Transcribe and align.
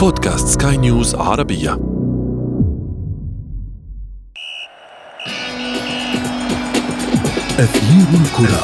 بودكاست 0.00 0.62
سكاي 0.62 0.76
نيوز 0.76 1.14
عربية. 1.14 1.72
أثير 7.58 8.06
الكرة. 8.20 8.62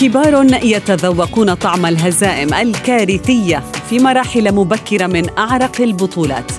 كبار 0.00 0.46
يتذوقون 0.62 1.54
طعم 1.54 1.86
الهزائم 1.86 2.54
الكارثية 2.54 3.62
في 3.90 3.98
مراحل 3.98 4.54
مبكرة 4.54 5.06
من 5.06 5.38
أعرق 5.38 5.80
البطولات. 5.80 6.52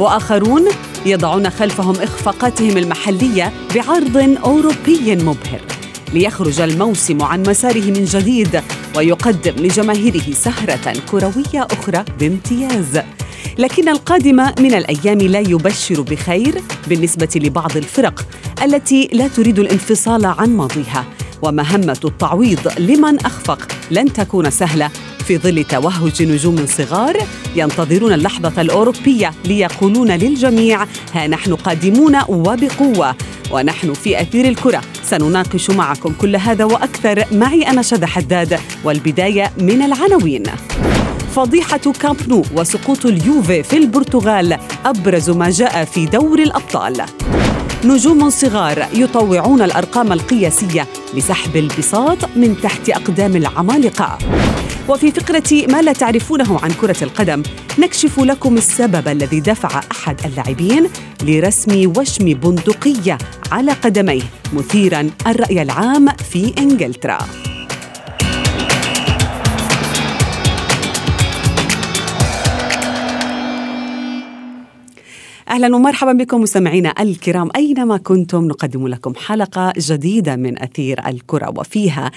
وآخرون 0.00 0.62
يضعون 1.06 1.50
خلفهم 1.50 1.94
إخفاقاتهم 1.96 2.76
المحلية 2.76 3.52
بعرض 3.74 4.36
أوروبي 4.44 5.16
مبهر 5.16 5.60
ليخرج 6.12 6.60
الموسم 6.60 7.22
عن 7.22 7.42
مساره 7.42 7.84
من 7.84 8.04
جديد 8.04 8.60
ويقدم 8.96 9.54
لجماهيره 9.64 10.32
سهرة 10.32 10.92
كروية 11.10 11.66
أخرى 11.70 12.04
بامتياز. 12.20 13.00
لكن 13.58 13.88
القادم 13.88 14.36
من 14.36 14.74
الأيام 14.74 15.18
لا 15.18 15.40
يبشر 15.40 16.00
بخير 16.00 16.54
بالنسبة 16.88 17.28
لبعض 17.36 17.76
الفرق 17.76 18.26
التي 18.64 19.08
لا 19.12 19.28
تريد 19.28 19.58
الانفصال 19.58 20.26
عن 20.26 20.56
ماضيها 20.56 21.04
ومهمة 21.42 22.00
التعويض 22.04 22.68
لمن 22.78 23.18
أخفق 23.18 23.68
لن 23.90 24.12
تكون 24.12 24.50
سهلة 24.50 24.90
في 25.26 25.38
ظل 25.38 25.64
توهج 25.64 26.22
نجوم 26.22 26.66
صغار 26.66 27.16
ينتظرون 27.56 28.12
اللحظة 28.12 28.60
الأوروبية 28.60 29.30
ليقولون 29.44 30.10
للجميع. 30.10 30.86
ها 31.14 31.26
نحن 31.26 31.54
قادمون 31.54 32.16
وبقوة. 32.28 33.14
ونحن 33.50 33.92
في 33.92 34.20
أثير 34.20 34.48
الكرة. 34.48 34.80
سنناقش 35.02 35.70
معكم 35.70 36.12
كل 36.20 36.36
هذا 36.36 36.64
وأكثر 36.64 37.24
معي 37.32 37.62
أنا 37.62 37.82
شذى 37.82 38.06
حداد 38.06 38.60
والبداية 38.84 39.52
من 39.58 39.82
العناوين. 39.82 40.42
فضيحة 41.34 41.92
كامب 42.00 42.28
نو 42.28 42.42
وسقوط 42.56 43.06
اليوفي 43.06 43.62
في 43.62 43.76
البرتغال 43.76 44.58
أبرز 44.84 45.30
ما 45.30 45.50
جاء 45.50 45.84
في 45.84 46.06
دور 46.06 46.38
الأبطال. 46.38 47.02
نجوم 47.84 48.30
صغار 48.30 48.86
يطوعون 48.94 49.62
الأرقام 49.62 50.12
القياسية 50.12 50.86
لسحب 51.14 51.56
البساط 51.56 52.18
من 52.36 52.56
تحت 52.62 52.90
أقدام 52.90 53.36
العمالقة. 53.36 54.18
وفي 54.88 55.10
فقرة 55.10 55.66
ما 55.72 55.82
لا 55.82 55.92
تعرفونه 55.92 56.60
عن 56.60 56.70
كرة 56.70 57.04
القدم 57.04 57.42
نكشف 57.78 58.20
لكم 58.20 58.56
السبب 58.56 59.08
الذي 59.08 59.40
دفع 59.40 59.80
أحد 59.92 60.16
اللاعبين 60.24 60.88
لرسم 61.22 61.92
وشم 61.96 62.24
بندقية 62.24 63.18
على 63.52 63.72
قدميه 63.72 64.22
مثيرا 64.52 65.10
الرأي 65.26 65.62
العام 65.62 66.08
في 66.08 66.54
إنجلترا. 66.58 67.18
أهلا 75.48 75.76
ومرحبا 75.76 76.12
بكم 76.12 76.40
مستمعينا 76.40 76.94
الكرام. 77.00 77.48
أينما 77.56 77.96
كنتم 77.96 78.44
نقدم 78.44 78.88
لكم 78.88 79.14
حلقة 79.14 79.72
جديدة 79.78 80.36
من 80.36 80.62
أثير 80.62 81.06
الكرة 81.06 81.54
وفيها 81.58 82.10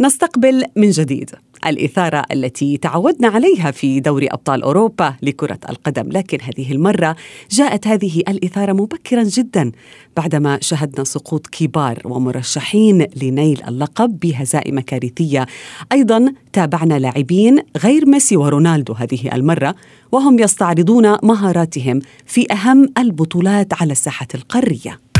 نستقبل 0.00 0.64
من 0.76 0.90
جديد 0.90 1.30
الإثارة 1.66 2.24
التي 2.32 2.76
تعودنا 2.76 3.28
عليها 3.28 3.70
في 3.70 4.00
دوري 4.00 4.26
أبطال 4.26 4.62
أوروبا 4.62 5.14
لكرة 5.22 5.58
القدم. 5.70 6.08
لكن 6.12 6.38
هذه 6.40 6.72
المرة 6.72 7.16
جاءت 7.50 7.86
هذه 7.86 8.22
الإثارة 8.28 8.72
مبكرا 8.72 9.22
جدا 9.22 9.72
بعدما 10.16 10.58
شهدنا 10.60 11.04
سقوط 11.04 11.46
كبار 11.46 11.98
ومرشحين 12.04 13.06
لنيل 13.22 13.62
اللقب 13.68 14.18
بهزائم 14.20 14.80
كارثية. 14.80 15.46
أيضا 15.92 16.32
تابعنا 16.52 16.98
لاعبين 16.98 17.58
غير 17.76 18.06
ميسي 18.06 18.36
ورونالدو 18.36 18.92
هذه 18.92 19.34
المرة 19.34 19.74
وهم 20.12 20.38
يستعرضون 20.38 21.16
مهاراتهم 21.22 22.00
في 22.26 22.52
أهم 22.52 22.88
البطولات 22.98 23.82
على 23.82 23.92
الساحة 23.92 24.28
القارية. 24.34 25.11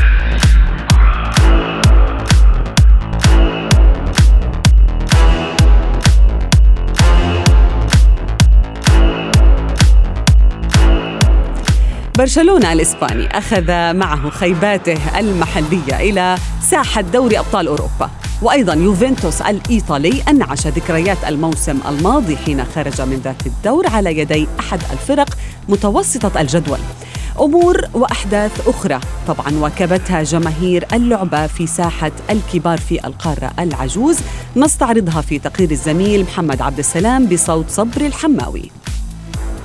برشلونة 12.17 12.73
الإسباني 12.73 13.37
أخذ 13.37 13.93
معه 13.93 14.29
خيباته 14.29 15.19
المحلية 15.19 15.99
إلى 15.99 16.37
ساحة 16.61 17.01
دوري 17.01 17.39
أبطال 17.39 17.67
أوروبا. 17.67 18.09
وأيضا 18.41 18.73
يوفنتوس 18.73 19.41
الإيطالي 19.41 20.23
أنعش 20.29 20.67
ذكريات 20.67 21.17
الموسم 21.27 21.79
الماضي 21.87 22.37
حين 22.37 22.65
خرج 22.65 23.01
من 23.01 23.21
ذات 23.23 23.45
الدور 23.45 23.87
على 23.87 24.17
يدي 24.17 24.47
أحد 24.59 24.79
الفرق 24.91 25.29
متوسطة 25.69 26.41
الجدول. 26.41 26.79
أمور 27.39 27.81
وأحداث 27.93 28.67
أخرى. 28.67 28.99
طبعا 29.27 29.53
واكبتها 29.59 30.23
جماهير 30.23 30.85
اللعبة 30.93 31.47
في 31.47 31.67
ساحة 31.67 32.11
الكبار 32.29 32.77
في 32.77 33.07
القارة 33.07 33.51
العجوز. 33.59 34.19
نستعرضها 34.55 35.21
في 35.21 35.39
تقرير 35.39 35.71
الزميل 35.71 36.23
محمد 36.23 36.61
عبد 36.61 36.79
السلام 36.79 37.25
بصوت 37.25 37.69
صبر 37.69 38.01
الحماوي. 38.01 38.71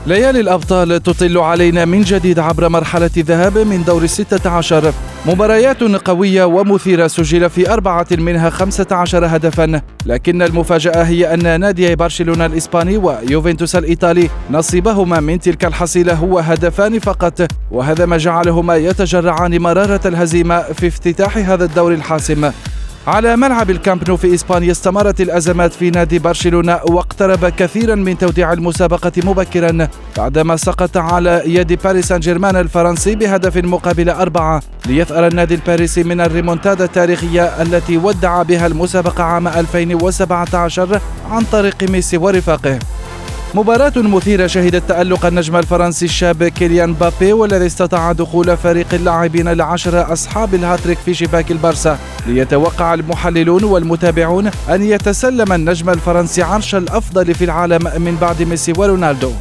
ليالي 0.09 0.41
الأبطال 0.41 1.03
تطل 1.03 1.39
علينا 1.39 1.85
من 1.85 2.03
جديد 2.03 2.39
عبر 2.39 2.69
مرحلة 2.69 3.11
الذهاب 3.17 3.59
من 3.59 3.85
دور 3.85 4.03
الستة 4.03 4.51
عشر. 4.51 4.93
مباريات 5.27 5.83
قوية 5.83 6.45
ومثيرة 6.45 7.07
سجل 7.07 7.51
في 7.51 7.73
أربعة 7.73 8.07
منها 8.11 8.51
خمسة 8.51 8.87
عشر 8.91 9.27
هدفا. 9.27 9.81
لكن 10.07 10.43
المفاجأة 10.43 11.03
هي 11.03 11.35
أن 11.35 11.61
نادي 11.61 11.97
برشلونة 11.97 12.47
الإسباني 12.47 12.97
ويوفنتوس 12.97 13.77
الإيطالي 13.77 14.31
نصيبهما 14.51 15.21
من 15.21 15.41
تلك 15.41 15.65
الحصيلة 15.65 16.15
هو 16.15 16.39
هدفان 16.39 16.99
فقط. 16.99 17.49
وهذا 17.71 18.07
ما 18.07 18.17
جعلهما 18.17 18.77
يتجرعان 18.77 19.61
مرارة 19.61 20.01
الهزيمة 20.07 20.63
في 20.63 20.87
افتتاح 20.87 21.39
هذا 21.39 21.65
الدور 21.65 21.93
الحاسم. 21.93 22.51
على 23.09 23.37
ملعب 23.37 23.71
الكامب 23.71 24.09
نو 24.09 24.17
في 24.17 24.35
إسبانيا 24.35 24.73
استمرت 24.73 25.21
الأزمات 25.21 25.73
في 25.73 25.91
نادي 25.91 26.19
برشلونة 26.19 26.81
واقترب 26.85 27.49
كثيرا 27.49 27.95
من 27.95 28.19
توديع 28.19 28.53
المسابقة 28.53 29.13
مبكرا 29.17 29.89
بعدما 30.17 30.57
سقط 30.57 30.97
على 30.97 31.43
يد 31.47 31.83
باريس 31.83 32.09
سان 32.09 32.21
جيرمان 32.21 32.57
الفرنسي 32.57 33.15
بهدف 33.15 33.57
مقابل 33.57 34.11
أربعة 34.11 34.63
ليثأر 34.87 35.27
النادي 35.27 35.55
الباريسي 35.55 36.03
من 36.03 36.21
الريمونتادا 36.21 36.85
التاريخية 36.85 37.43
التي 37.43 37.97
ودع 37.97 38.43
بها 38.43 38.67
المسابقة 38.67 39.25
عام 39.25 39.49
2017 39.49 41.01
عن 41.31 41.45
طريق 41.53 41.83
ميسي 41.91 42.17
ورفاقه. 42.17 42.79
مباراة 43.55 43.93
مثيرة 43.97 44.47
شهدت 44.47 44.83
تألق 44.89 45.27
النجم 45.27 45.57
الفرنسي 45.57 46.05
الشاب 46.05 46.45
كيليان 46.45 46.95
بابي 46.95 47.33
والذي 47.33 47.67
استطاع 47.67 48.13
دخول 48.13 48.57
فريق 48.57 48.87
اللاعبين 48.93 49.49
العشرة 49.49 50.13
أصحاب 50.13 50.55
الهاتريك 50.55 50.99
في 50.99 51.15
شباك 51.15 51.51
البارسا 51.51 51.99
ليتوقع 52.27 52.95
المحللون 52.95 53.65
والمتابعون 53.65 54.51
أن 54.71 54.83
يتسلم 54.83 55.53
النجم 55.53 55.91
الفرنسي 55.91 56.43
عرش 56.43 56.75
الأفضل 56.75 57.35
في 57.35 57.45
العالم 57.45 57.85
من 57.97 58.17
بعد 58.21 58.43
ميسي 58.43 58.73
ورونالدو. 58.79 59.33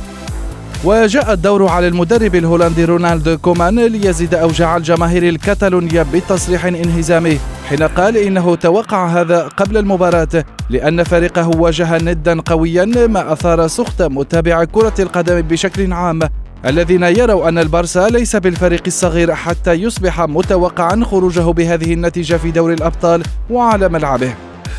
وجاء 0.83 1.33
الدور 1.33 1.67
على 1.67 1.87
المدرب 1.87 2.35
الهولندي 2.35 2.85
رونالدو 2.85 3.37
كومان 3.37 3.79
ليزيد 3.79 4.33
أوجاع 4.33 4.77
الجماهير 4.77 5.29
الكتالونية 5.29 6.05
بتصريح 6.13 6.65
انهزامي. 6.65 7.39
حين 7.69 7.83
قال 7.83 8.17
إنه 8.17 8.55
توقع 8.55 9.07
هذا 9.07 9.47
قبل 9.47 9.77
المباراة 9.77 10.45
لأن 10.69 11.03
فريقه 11.03 11.47
واجه 11.47 11.97
ندا 11.97 12.41
قويا 12.41 12.85
ما 12.85 13.33
أثار 13.33 13.67
سخط 13.67 14.01
متابع 14.01 14.63
كرة 14.63 14.93
القدم 14.99 15.41
بشكل 15.41 15.93
عام 15.93 16.19
الذين 16.65 17.03
يروا 17.03 17.49
أن 17.49 17.57
البارسا 17.57 18.09
ليس 18.09 18.35
بالفريق 18.35 18.83
الصغير 18.87 19.35
حتى 19.35 19.73
يصبح 19.73 20.21
متوقعا 20.21 21.03
خروجه 21.03 21.51
بهذه 21.51 21.93
النتيجة 21.93 22.35
في 22.35 22.51
دوري 22.51 22.73
الأبطال 22.73 23.23
وعلى 23.49 23.89
ملعبه. 23.89 24.33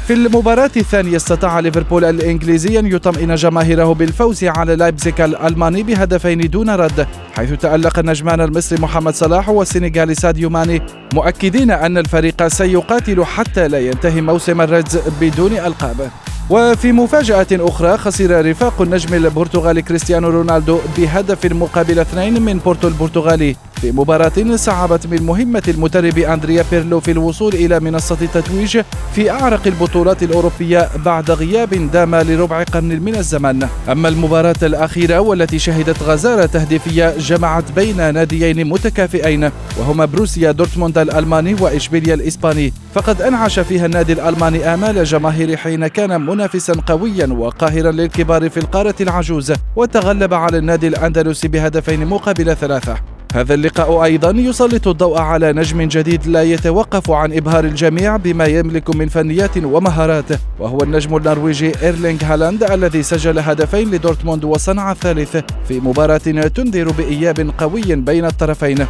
في 0.08 0.14
المباراة 0.14 0.70
الثانية 0.76 1.16
استطاع 1.16 1.60
ليفربول 1.60 2.05
الإنجليزي 2.05 2.78
أن 2.78 2.87
يطمئن 2.87 3.34
جماهيره 3.34 3.94
بالفوز 3.94 4.44
على 4.44 4.76
لايبزيك 4.76 5.20
الألماني 5.20 5.82
بهدفين 5.82 6.50
دون 6.50 6.70
رد 6.70 7.06
حيث 7.37 7.52
تألق 7.52 7.99
النجمان 7.99 8.40
المصري 8.40 8.81
محمد 8.81 9.14
صلاح 9.14 9.49
والسنغالي 9.49 10.14
ساديو 10.14 10.50
ماني 10.50 10.82
مؤكدين 11.14 11.70
أن 11.70 11.99
الفريق 11.99 12.49
سيقاتل 12.49 13.25
حتى 13.25 13.69
لا 13.69 13.78
ينتهي 13.78 14.20
موسم 14.20 14.60
الريدز 14.60 14.99
بدون 15.20 15.52
ألقاب. 15.52 16.11
وفي 16.50 16.93
مفاجأة 16.93 17.46
أخرى 17.52 17.99
خسر 17.99 18.46
رفاق 18.50 18.82
النجم 18.82 19.14
البرتغالي 19.14 19.82
كريستيانو 19.82 20.28
رونالدو 20.28 20.78
بهدف 20.99 21.52
مقابل 21.52 21.99
اثنين 21.99 22.43
من 22.43 22.58
بورتو 22.58 22.88
البرتغالي. 22.88 23.56
في 23.80 23.92
مباراة 23.92 24.56
صعبت 24.56 25.06
من 25.06 25.22
مهمة 25.22 25.62
المدرب 25.69 26.19
أندريا 26.19 26.64
بيرلو 26.70 27.00
في 27.00 27.10
الوصول 27.10 27.54
إلى 27.54 27.80
منصة 27.80 28.16
التتويج 28.22 28.80
في 29.14 29.30
أعرق 29.30 29.66
البطولات 29.66 30.22
الأوروبية 30.22 30.88
بعد 31.04 31.30
غياب 31.30 31.90
دام 31.92 32.14
لربع 32.14 32.62
قرن 32.62 33.02
من 33.02 33.14
الزمن. 33.14 33.69
أما 33.88 34.08
المباراة 34.08 34.56
الأخيرة 34.62 35.19
والتي 35.19 35.58
شهدت 35.58 36.02
غزارة 36.02 36.46
تهديفية 36.46 37.14
جمعت 37.19 37.72
بين 37.72 38.14
ناديين 38.14 38.69
متكافئين 38.69 39.50
وهما 39.78 40.04
بروسيا 40.04 40.52
دورتموند 40.52 40.98
الألماني 40.98 41.56
وإشبيليا 41.60 42.14
الإسباني. 42.14 42.72
فقد 42.94 43.22
أنعش 43.22 43.60
فيها 43.60 43.86
النادي 43.86 44.12
الألماني 44.12 44.75
آمال 44.75 45.04
جماهير 45.04 45.56
حين 45.56 45.86
كان 45.86 46.20
منافسا 46.20 46.72
قويا 46.86 47.26
وقاهرا 47.26 47.90
للكبار 47.90 48.50
في 48.50 48.56
القارة 48.56 48.94
العجوز 49.00 49.52
وتغلب 49.76 50.34
على 50.34 50.58
النادي 50.58 50.88
الأندلسي 50.88 51.48
بهدفين 51.48 52.06
مقابل 52.06 52.56
ثلاثة. 52.56 53.17
هذا 53.34 53.54
اللقاء 53.54 54.04
أيضا 54.04 54.30
يسلط 54.30 54.88
الضوء 54.88 55.19
على 55.19 55.52
نجم 55.52 55.82
جديد 55.82 56.26
لا 56.26 56.42
يتوقف 56.42 57.10
عن 57.10 57.32
إبهار 57.32 57.64
الجميع 57.64 58.16
بما 58.16 58.44
يملك 58.44 58.96
من 58.96 59.08
فنيات 59.08 59.56
ومهارات 59.56 60.25
وهو 60.58 60.78
النجم 60.82 61.16
النرويجي 61.16 61.72
إيرلينغ 61.82 62.25
هالاند 62.25 62.62
الذي 62.62 63.02
سجل 63.02 63.38
هدفين 63.38 63.90
لدورتموند 63.90 64.44
وصنع 64.44 64.92
الثالث 64.92 65.36
في 65.69 65.80
مباراة 65.80 66.19
تنذر 66.54 66.90
بإياب 66.90 67.50
قوي 67.58 67.96
بين 67.96 68.25
الطرفين. 68.25 68.86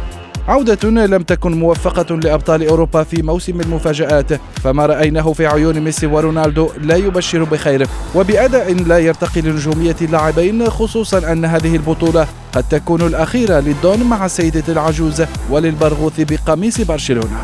عودة 0.49 0.89
لم 0.89 1.21
تكن 1.21 1.59
موفقة 1.59 2.15
لأبطال 2.15 2.67
أوروبا 2.67 3.03
في 3.03 3.21
موسم 3.21 3.61
المفاجآت 3.61 4.33
فما 4.63 4.85
رأيناه 4.85 5.33
في 5.33 5.47
عيون 5.47 5.79
ميسي 5.79 6.05
ورونالدو 6.07 6.69
لا 6.81 6.95
يبشر 6.95 7.43
بخير 7.43 7.87
وبأداء 8.15 8.73
لا 8.73 8.99
يرتقي 8.99 9.41
لنجومية 9.41 9.95
اللاعبين 10.01 10.69
خصوصا 10.69 11.31
أن 11.31 11.45
هذه 11.45 11.75
البطولة 11.75 12.27
قد 12.53 12.63
تكون 12.69 13.01
الأخيرة 13.01 13.59
للدون 13.59 14.03
مع 14.03 14.25
السيدة 14.25 14.63
العجوز 14.69 15.23
وللبرغوث 15.49 16.21
بقميص 16.21 16.81
برشلونة. 16.81 17.43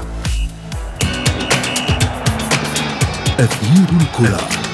أثير 3.40 3.88
الكرة. 4.02 4.64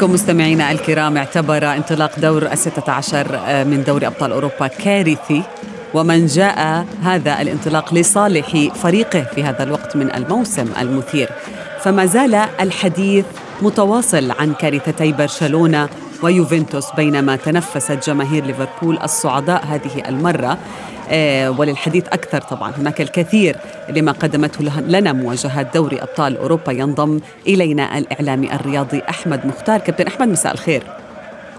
منكم 0.00 0.14
مستمعينا 0.14 0.70
الكرام 0.70 1.16
اعتبر 1.16 1.72
انطلاق 1.72 2.20
دور 2.20 2.46
الستة 2.46 2.92
عشر 2.92 3.26
آه، 3.46 3.64
من 3.64 3.84
دوري 3.84 4.06
أبطال 4.06 4.32
أوروبا 4.32 4.66
كارثي 4.66 5.42
ومن 5.94 6.26
جاء 6.26 6.86
هذا 7.02 7.40
الانطلاق 7.40 7.94
لصالح 7.94 8.68
فريقه 8.74 9.22
في 9.34 9.44
هذا 9.44 9.62
الوقت 9.62 9.96
من 9.96 10.14
الموسم 10.14 10.66
المثير. 10.80 11.28
فما 11.80 12.06
زال 12.06 12.34
الحديث 12.34 13.24
متواصل 13.62 14.30
عن 14.30 14.54
كارثتي 14.54 15.12
برشلونة 15.12 15.88
ويوفنتوس 16.22 16.86
بينما 16.96 17.36
تنفست 17.36 17.98
جماهير 18.06 18.44
ليفربول 18.44 18.98
الصعداء 18.98 19.64
هذه 19.64 20.08
المرة. 20.08 20.52
آه، 20.52 20.58
وللحديث 21.58 22.08
أكثر 22.08 22.40
طبعا. 22.40 22.70
هناك 22.70 23.00
الكثير 23.00 23.56
لما 23.88 24.12
قدمته 24.12 24.80
لنا 24.80 25.12
مواجهات 25.12 25.74
دوري 25.74 26.02
أبطال 26.02 26.36
أوروبا. 26.36 26.72
ينضم 26.72 27.20
إلينا 27.46 27.98
الإعلامي 27.98 28.54
الرياضي 28.54 29.02
أحمد 29.08 29.46
مختار. 29.46 29.80
كابتن 29.80 30.06
أحمد 30.06 30.28
مساء 30.28 30.52
الخير. 30.52 30.82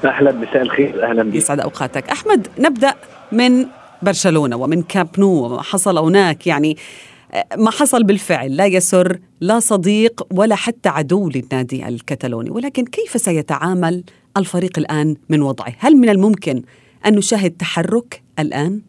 أهلا 0.05 0.31
مساء 0.31 0.61
الخير. 0.61 1.09
أهلا 1.09 1.23
بك. 1.23 1.35
يسعد 1.35 1.59
أوقاتك. 1.59 2.09
أحمد 2.09 2.47
نبدأ 2.59 2.93
من 3.31 3.65
برشلونة 4.01 4.55
ومن 4.55 4.81
كاب 4.81 5.07
نو. 5.17 5.27
وما 5.27 5.61
حصل 5.61 5.97
هناك 5.97 6.47
يعني 6.47 6.77
آه، 7.33 7.45
ما 7.57 7.71
حصل 7.71 8.03
بالفعل. 8.03 8.55
لا 8.55 8.65
يسر 8.65 9.19
لا 9.41 9.59
صديق 9.59 10.27
ولا 10.33 10.55
حتى 10.55 10.89
عدو 10.89 11.29
للنادي 11.29 11.87
الكتالوني. 11.87 12.49
ولكن 12.49 12.85
كيف 12.85 13.21
سيتعامل 13.21 14.03
الفريق 14.37 14.79
الآن 14.79 15.15
من 15.29 15.41
وضعه؟ 15.41 15.73
هل 15.79 15.95
من 15.95 16.09
الممكن 16.09 16.63
أن 17.05 17.15
نشاهد 17.15 17.51
تحرك 17.51 18.21
الآن؟ 18.39 18.81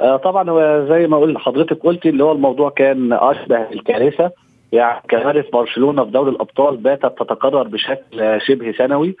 آه 0.00 0.16
طبعا 0.16 0.50
هو 0.50 0.86
زي 0.88 1.06
ما 1.06 1.16
قلت 1.16 1.38
حضرتك 1.38 1.82
قلتي 1.82 2.08
اللي 2.08 2.24
هو 2.24 2.32
الموضوع 2.32 2.70
كان 2.70 3.12
أشبه 3.12 3.70
الكارثه 3.72 4.30
يعني 4.72 5.02
كارثة 5.08 5.50
برشلونة 5.52 6.04
في 6.04 6.10
دوري 6.10 6.30
الأبطال 6.30 6.76
باتت 6.76 7.18
تتكرر 7.18 7.62
بشكل 7.62 8.40
شبه 8.46 8.72
سنوي. 8.72 9.16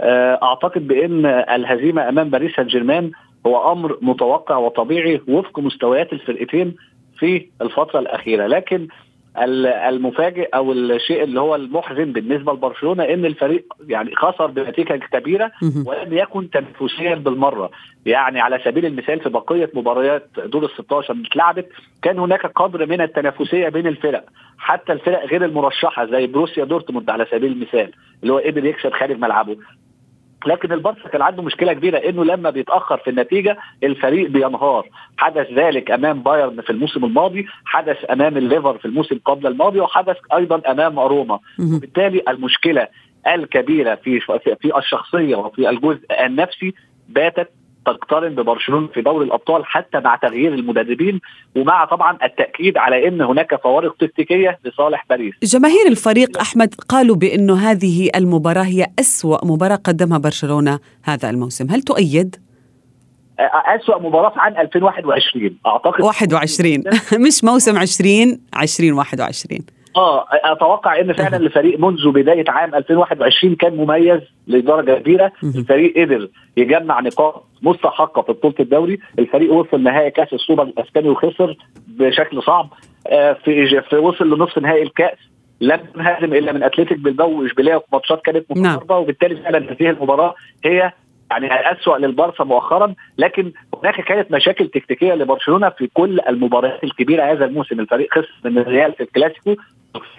آه 0.00 0.38
أعتقد 0.42 0.86
بإن 0.86 1.26
الهزيمة 1.26 2.08
أمام 2.08 2.30
باريس 2.30 2.56
سان 2.56 2.66
جيرمان 2.66 3.10
هو 3.46 3.72
أمر 3.72 3.98
متوقع 4.02 4.56
وطبيعي 4.56 5.20
وفق 5.28 5.58
مستويات 5.58 6.12
الفرقتين 6.12 6.74
في 7.18 7.46
الفترة 7.62 7.98
الأخيرة. 7.98 8.46
لكن 8.46 8.88
المفاجئ 9.38 10.48
أو 10.54 10.72
الشيء 10.72 11.22
اللي 11.22 11.40
هو 11.40 11.54
المحزن 11.54 12.12
بالنسبة 12.12 12.52
لبرشلونة 12.52 13.04
إن 13.04 13.24
الفريق 13.24 13.64
يعني 13.88 14.16
خسر 14.16 14.46
بنتيجة 14.46 15.00
كبيرة 15.12 15.52
ولم 15.86 16.12
يكن 16.18 16.50
تنافسيا 16.50 17.14
بالمرة. 17.14 17.70
يعني 18.06 18.40
على 18.40 18.60
سبيل 18.64 18.86
المثال 18.86 19.20
في 19.20 19.28
بقية 19.28 19.70
مباريات 19.74 20.28
دور 20.46 20.64
ال 20.64 20.70
16 20.70 21.14
اللي 21.14 21.28
اتلعبت 21.28 21.68
كان 22.02 22.18
هناك 22.18 22.46
قدر 22.46 22.86
من 22.86 23.00
التنافسية 23.00 23.68
بين 23.68 23.86
الفرق. 23.86 24.24
حتى 24.58 24.92
الفرق 24.92 25.26
غير 25.26 25.44
المرشحة 25.44 26.06
زي 26.06 26.26
بروسيا 26.26 26.64
دورتموند 26.64 27.10
على 27.10 27.26
سبيل 27.30 27.52
المثال 27.52 27.92
اللي 28.22 28.32
هو 28.32 28.38
قدر 28.38 28.64
يكسب 28.64 28.92
خارج 28.92 29.18
ملعبه. 29.18 29.56
لكن 30.46 30.72
البارسا 30.72 31.08
كان 31.08 31.22
عنده 31.22 31.42
مشكلة 31.42 31.72
كبيرة 31.72 31.98
إنه 31.98 32.24
لما 32.24 32.50
بيتأخر 32.50 32.98
في 32.98 33.10
النتيجة 33.10 33.56
الفريق 33.82 34.30
بينهار. 34.30 34.86
حدث 35.16 35.52
ذلك 35.52 35.90
أمام 35.90 36.22
بايرن 36.22 36.60
في 36.60 36.70
الموسم 36.70 37.04
الماضي 37.04 37.46
حدث 37.64 37.96
أمام 38.10 38.36
الليفر 38.36 38.78
في 38.78 38.84
الموسم 38.84 39.18
قبل 39.24 39.46
الماضي 39.46 39.80
وحدث 39.80 40.16
أيضا 40.34 40.62
أمام 40.70 40.98
روما. 40.98 41.38
وبالتالي 41.76 42.22
المشكلة 42.28 42.88
الكبيرة 43.26 43.94
في 43.94 44.20
في 44.60 44.78
الشخصية 44.78 45.36
وفي 45.36 45.70
الجزء 45.70 46.26
النفسي 46.26 46.74
باتت 47.08 47.48
تقترن 47.86 48.34
ببرشلونة 48.34 48.86
في 48.86 49.02
دوري 49.02 49.24
الأبطال 49.24 49.66
حتى 49.66 50.00
مع 50.00 50.16
تغيير 50.16 50.54
المدربين 50.54 51.20
ومع 51.56 51.84
طبعا 51.84 52.18
التأكيد 52.22 52.76
على 52.76 53.08
إن 53.08 53.20
هناك 53.20 53.62
فوارق 53.62 53.96
تكتيكية 53.96 54.58
لصالح 54.64 55.04
باريس. 55.10 55.34
جماهير 55.42 55.86
الفريق 55.88 56.40
أحمد 56.40 56.74
قالوا 56.88 57.16
بانه 57.16 57.56
هذه 57.70 58.10
المباراة 58.16 58.62
هي 58.64 58.86
أسوأ 59.00 59.44
مباراة 59.44 59.76
قدمها 59.76 60.18
برشلونة 60.18 60.78
هذا 61.04 61.30
الموسم، 61.30 61.70
هل 61.70 61.82
تؤيد؟ 61.82 62.36
أسوأ 63.38 63.98
مباراة 63.98 64.32
عام 64.36 64.56
2021 64.56 65.58
أعتقد 65.66 66.02
21 66.02 66.82
مش 67.26 67.44
موسم 67.44 67.78
20 67.78 68.40
2021 68.62 69.75
آه 69.96 70.26
أتوقع 70.32 71.00
إن 71.00 71.12
فعلا 71.12 71.36
الفريق 71.36 71.80
منذ 71.80 72.10
بداية 72.10 72.44
عام 72.48 72.74
2021 72.74 73.54
كان 73.54 73.76
مميز 73.76 74.20
لدرجة 74.46 74.98
كبيرة. 74.98 75.32
الفريق 75.42 75.98
قدر 75.98 76.28
يجمع 76.56 77.00
نقاط 77.00 77.44
مستحقة 77.62 78.22
في 78.22 78.32
بطولة 78.32 78.54
الدوري. 78.60 78.98
الفريق 79.18 79.52
وصل 79.52 79.82
نهائي 79.82 80.10
كأس 80.10 80.32
السوبر 80.32 80.62
الأسباني 80.62 81.08
وخسر 81.08 81.56
بشكل 81.86 82.42
صعب. 82.42 82.68
آه، 83.06 83.32
في 83.32 83.80
في 83.80 83.96
وصل 83.96 84.30
لنصف 84.34 84.58
نهائي 84.58 84.82
الكأس. 84.82 85.18
لم 85.60 85.80
ينهزم 85.96 86.34
إلا 86.34 86.52
من 86.52 86.62
أتلتيك 86.62 86.98
بالباو 86.98 87.40
وإشبيلية 87.40 87.76
في 87.76 87.84
ماتشات 87.92 88.22
كانت 88.24 88.56
نعم. 88.56 88.74
مقاربه 88.74 88.96
وبالتالي 88.96 89.36
فعلا 89.36 89.72
هذه 89.72 89.90
المباراة 89.90 90.34
هي 90.64 90.92
يعني 91.30 91.72
أسوأ 91.72 91.98
للبارسا 91.98 92.44
مؤخرا. 92.44 92.94
لكن 93.18 93.52
هناك 93.82 94.00
كانت 94.00 94.32
مشاكل 94.32 94.68
تكتيكية 94.68 95.14
لبرشلونة 95.14 95.68
في 95.68 95.88
كل 95.94 96.20
المباريات 96.28 96.84
الكبيرة 96.84 97.32
هذا 97.32 97.44
الموسم. 97.44 97.80
الفريق 97.80 98.08
خسر 98.12 98.40
من 98.44 98.58
الريال 98.58 98.92
في 98.92 99.02
الكلاسيكو. 99.02 99.56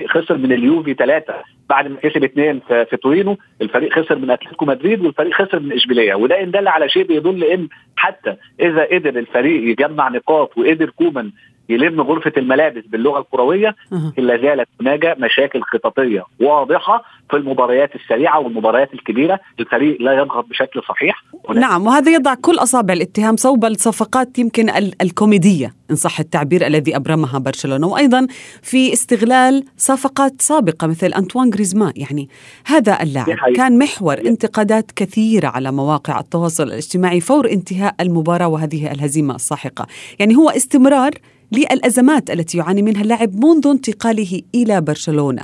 خسر 0.07 0.38
من 0.38 0.51
اليوفي 0.51 0.93
ثلاثة 0.93 1.34
بعد 1.69 1.88
ما 1.88 1.96
كسب 1.96 2.24
اثنين 2.24 2.60
في, 2.67 2.98
تورينو 2.98 3.38
الفريق 3.62 3.93
خسر 3.93 4.15
من 4.15 4.31
أتلتيكو 4.31 4.65
مدريد 4.65 5.01
والفريق 5.01 5.34
خسر 5.34 5.60
من 5.60 5.72
إشبيلية. 5.72 6.15
وده 6.15 6.43
إن 6.43 6.51
دل 6.51 6.67
على 6.67 6.89
شيء 6.89 7.03
بيدل 7.03 7.43
إن 7.43 7.67
حتى 7.96 8.36
إذا 8.60 8.84
قدر 8.84 9.19
الفريق 9.19 9.72
يجمع 9.72 10.10
نقاط 10.10 10.57
وقدر 10.57 10.89
كومان 10.89 11.31
يلم 11.69 12.01
غرفة 12.01 12.31
الملابس 12.38 12.83
باللغة 12.86 13.19
الكروية 13.19 13.75
لا 14.17 14.41
زالت 14.41 14.67
هناك 14.81 15.17
مشاكل 15.19 15.62
خططية 15.62 16.24
واضحة 16.39 17.03
في 17.29 17.38
المباريات 17.38 17.95
السريعة 17.95 18.39
والمباريات 18.39 18.93
الكبيرة 18.93 19.39
الفريق 19.59 20.01
لا 20.01 20.13
يضغط 20.13 20.45
بشكل 20.45 20.81
صحيح. 20.89 21.24
نعم 21.55 21.88
وهذا 21.88 22.12
يضع 22.12 22.33
كل 22.33 22.55
أصابع 22.55 22.93
الاتهام 22.93 23.36
صوب 23.36 23.65
الصفقات 23.65 24.39
يمكن 24.39 24.69
الكوميدية 25.01 25.74
إن 25.91 25.95
صح 25.95 26.19
التعبير 26.19 26.67
الذي 26.67 26.95
أبرمها 26.95 27.39
برشلونة. 27.39 27.88
وأيضا 27.88 28.27
في 28.62 28.93
استغلال 28.93 29.63
صفقات 29.77 30.41
سابقة 30.41 30.88
مثل 30.88 31.07
انطوان 31.07 31.53
غريزمان 31.53 31.93
يعني 31.95 32.29
هذا 32.65 33.03
اللاعب 33.03 33.27
كان 33.55 33.77
محور 33.77 34.17
انتقادات 34.17 34.91
كثيرة 34.91 35.47
على 35.47 35.71
مواقع 35.71 36.19
التواصل 36.19 36.63
الاجتماعي 36.63 37.21
فور 37.21 37.51
انتهاء 37.51 37.95
المباراة 38.00 38.47
وهذه 38.47 38.91
الهزيمة 38.91 39.36
الساحقة. 39.36 39.88
يعني 40.19 40.36
هو 40.36 40.50
استمرار 40.50 41.12
للأزمات 41.51 42.30
التي 42.30 42.58
يعاني 42.58 42.82
منها 42.82 43.01
اللاعب 43.01 43.30
منذ 43.46 43.68
انتقاله 43.68 44.42
إلى 44.56 44.82
برشلونة. 44.82 45.42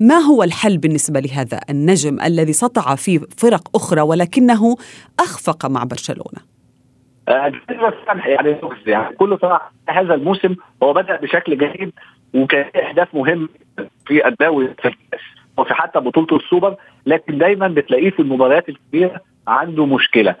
ما 0.00 0.18
هو 0.18 0.42
الحل 0.42 0.78
بالنسبة 0.78 1.20
لهذا 1.20 1.60
النجم 1.70 2.20
الذي 2.20 2.52
سطع 2.52 2.94
في 2.94 3.18
فرق 3.18 3.76
أخرى 3.76 4.00
ولكنه 4.00 4.76
أخفق 5.20 5.66
مع 5.66 5.84
برشلونة؟ 5.84 6.54
آه، 7.28 7.52
يعني 8.26 8.56
يعني 8.86 9.14
كل 9.16 9.38
صراحة 9.42 9.72
هذا 9.88 10.14
الموسم 10.14 10.56
هو 10.82 10.92
بدأ 10.92 11.16
بشكل 11.16 11.58
جيد 11.58 11.92
وكان 12.34 12.70
أهداف 12.76 13.14
مهم 13.14 13.48
في 14.06 14.28
الدوري 14.28 14.74
في 14.82 14.90
وفي 15.58 15.74
حتى 15.74 16.00
بطولة 16.00 16.36
السوبر 16.36 16.76
لكن 17.06 17.38
دايما 17.38 17.68
بتلاقيه 17.68 18.10
في 18.10 18.22
المباريات 18.22 18.68
الكبيرة 18.68 19.20
عنده 19.48 19.86
مشكلة. 19.86 20.34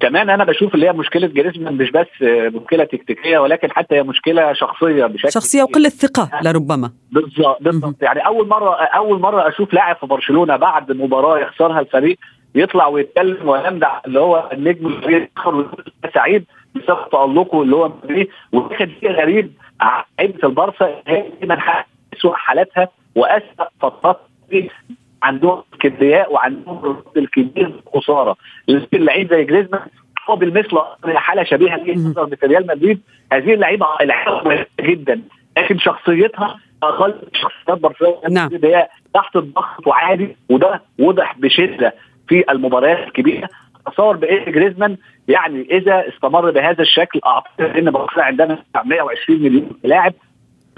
كمان 0.00 0.30
أنا 0.30 0.44
بشوف 0.44 0.74
اللي 0.74 0.86
هي 0.86 0.92
مشكلة 0.92 1.26
جريزمان 1.26 1.74
مش 1.74 1.90
بس 1.90 2.06
مشكلة 2.54 2.84
تكتيكية 2.84 3.38
ولكن 3.38 3.70
حتى 3.70 3.94
هي 3.94 4.02
مشكلة 4.02 4.52
شخصية 4.52 5.06
بشكل 5.06 5.32
شخصية 5.32 5.64
كبير. 5.64 5.76
وقلة 5.76 5.88
ثقة 5.88 6.30
لربما 6.42 6.90
بالظبط 7.12 7.62
بالظبط 7.62 8.02
يعني 8.02 8.26
أول 8.26 8.48
مرة 8.48 8.74
أول 8.74 9.20
مرة 9.20 9.48
أشوف 9.48 9.74
لاعب 9.74 9.96
في 9.96 10.06
برشلونة 10.06 10.56
بعد 10.56 10.92
مباراة 10.92 11.38
يخسرها 11.38 11.80
الفريق 11.80 12.18
يطلع 12.54 12.86
ويتكلم 12.86 13.48
ويمدح 13.48 14.02
اللي 14.06 14.20
هو 14.20 14.50
النجم 14.52 14.86
الفريق 14.86 15.30
سعيد 16.14 16.44
بسبب 16.74 17.10
تألقه 17.12 17.62
اللي 17.62 17.76
هو 17.76 17.92
واخد 18.52 18.88
شيء 19.00 19.12
غريب 19.12 19.52
لعيبة 20.18 20.48
البارسا 20.48 21.02
هي 21.06 21.24
دايما 21.40 21.58
اسوء 22.14 22.34
حالاتها 22.34 22.88
واسوء 23.14 23.68
فترات 23.80 24.20
عندهم 25.22 25.62
كبرياء 25.80 26.32
وعندهم 26.32 26.78
الرد 26.78 27.16
الكبير 27.16 27.72
خساره 27.94 28.36
لكن 28.68 28.96
اللعيب 28.96 29.34
زي 29.34 29.44
جريزمان 29.44 29.86
هو 30.30 30.36
بالمثل 30.36 30.78
حالة 31.04 31.44
شبيهة 31.44 31.76
ليه 31.76 31.94
في 32.40 32.46
ريال 32.46 32.66
مدريد. 32.66 33.00
هذه 33.32 33.54
اللعيبة 33.54 33.86
لعيبه 34.00 34.66
جدا 34.80 35.22
لكن 35.56 35.78
شخصيتها 35.78 36.60
أقل 36.82 37.14
شخصيات 37.32 37.78
برشلونة 37.78 38.18
نعم. 38.30 38.50
هي 38.64 38.88
تحت 39.14 39.36
الضغط 39.36 39.86
وعادي 39.86 40.36
وده 40.50 40.82
وضح 40.98 41.38
بشدة 41.38 41.94
في 42.28 42.44
المباريات 42.50 42.98
الكبيرة. 42.98 43.48
اتصور 43.86 44.16
بان 44.16 44.52
جريزمان؟ 44.52 44.96
يعني 45.28 45.66
إذا 45.70 46.08
استمر 46.08 46.50
بهذا 46.50 46.82
الشكل 46.82 47.20
أعتقد 47.26 47.76
إن 47.76 47.90
برشلونة 47.90 48.26
عندنا 48.26 48.58
120 48.84 49.42
مليون 49.42 49.70
لاعب 49.84 50.12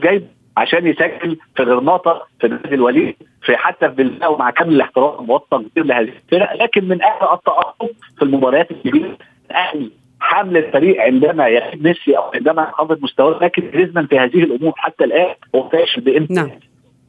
جايب 0.00 0.28
عشان 0.56 0.86
يسجل 0.86 1.38
في 1.56 1.62
غرناطه 1.62 2.26
في 2.40 2.48
نادي 2.48 2.74
الوليد 2.74 3.16
في 3.42 3.56
حتى 3.56 3.88
في 3.88 3.94
بلباو 3.94 4.36
مع 4.36 4.50
كامل 4.50 4.74
الاحترام 4.74 5.26
موطن 5.26 5.64
كتير 5.64 5.84
لهذه 5.84 6.12
الفرق 6.32 6.62
لكن 6.62 6.84
من 6.84 7.02
أجل 7.02 7.32
التألق 7.32 7.90
في 8.16 8.22
المباريات 8.22 8.70
الكبيرة 8.70 9.16
أجل 9.50 9.90
حمل 10.20 10.56
الفريق 10.56 11.02
عندما 11.02 11.48
يغيب 11.48 11.86
ميسي 11.86 12.16
أو 12.16 12.22
عندما 12.34 12.62
ينخفض 12.62 13.02
مستواه 13.02 13.44
لكن 13.44 13.70
جريزمان 13.70 14.06
في 14.06 14.18
هذه 14.18 14.42
الأمور 14.42 14.72
حتى 14.76 15.04
الآن 15.04 15.34
هو 15.54 15.68
فاشل 15.68 16.00
بامتياز 16.00 16.38
نعم. 16.38 16.50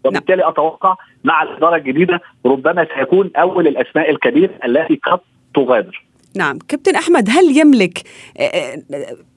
وبالتالي 0.03 0.49
أتوقع 0.49 0.95
مع 1.23 1.43
الإدارة 1.43 1.75
الجديدة 1.75 2.21
ربما 2.45 2.87
سيكون 2.97 3.31
أول 3.35 3.67
الأسماء 3.67 4.09
الكبيره 4.09 4.53
التي 4.65 4.99
قد 5.03 5.19
تغادر. 5.55 6.03
نعم. 6.35 6.57
كابتن 6.67 6.95
أحمد 6.95 7.29
هل 7.29 7.57
يملك 7.57 8.01
آه، 8.39 8.43
آه، 8.43 8.77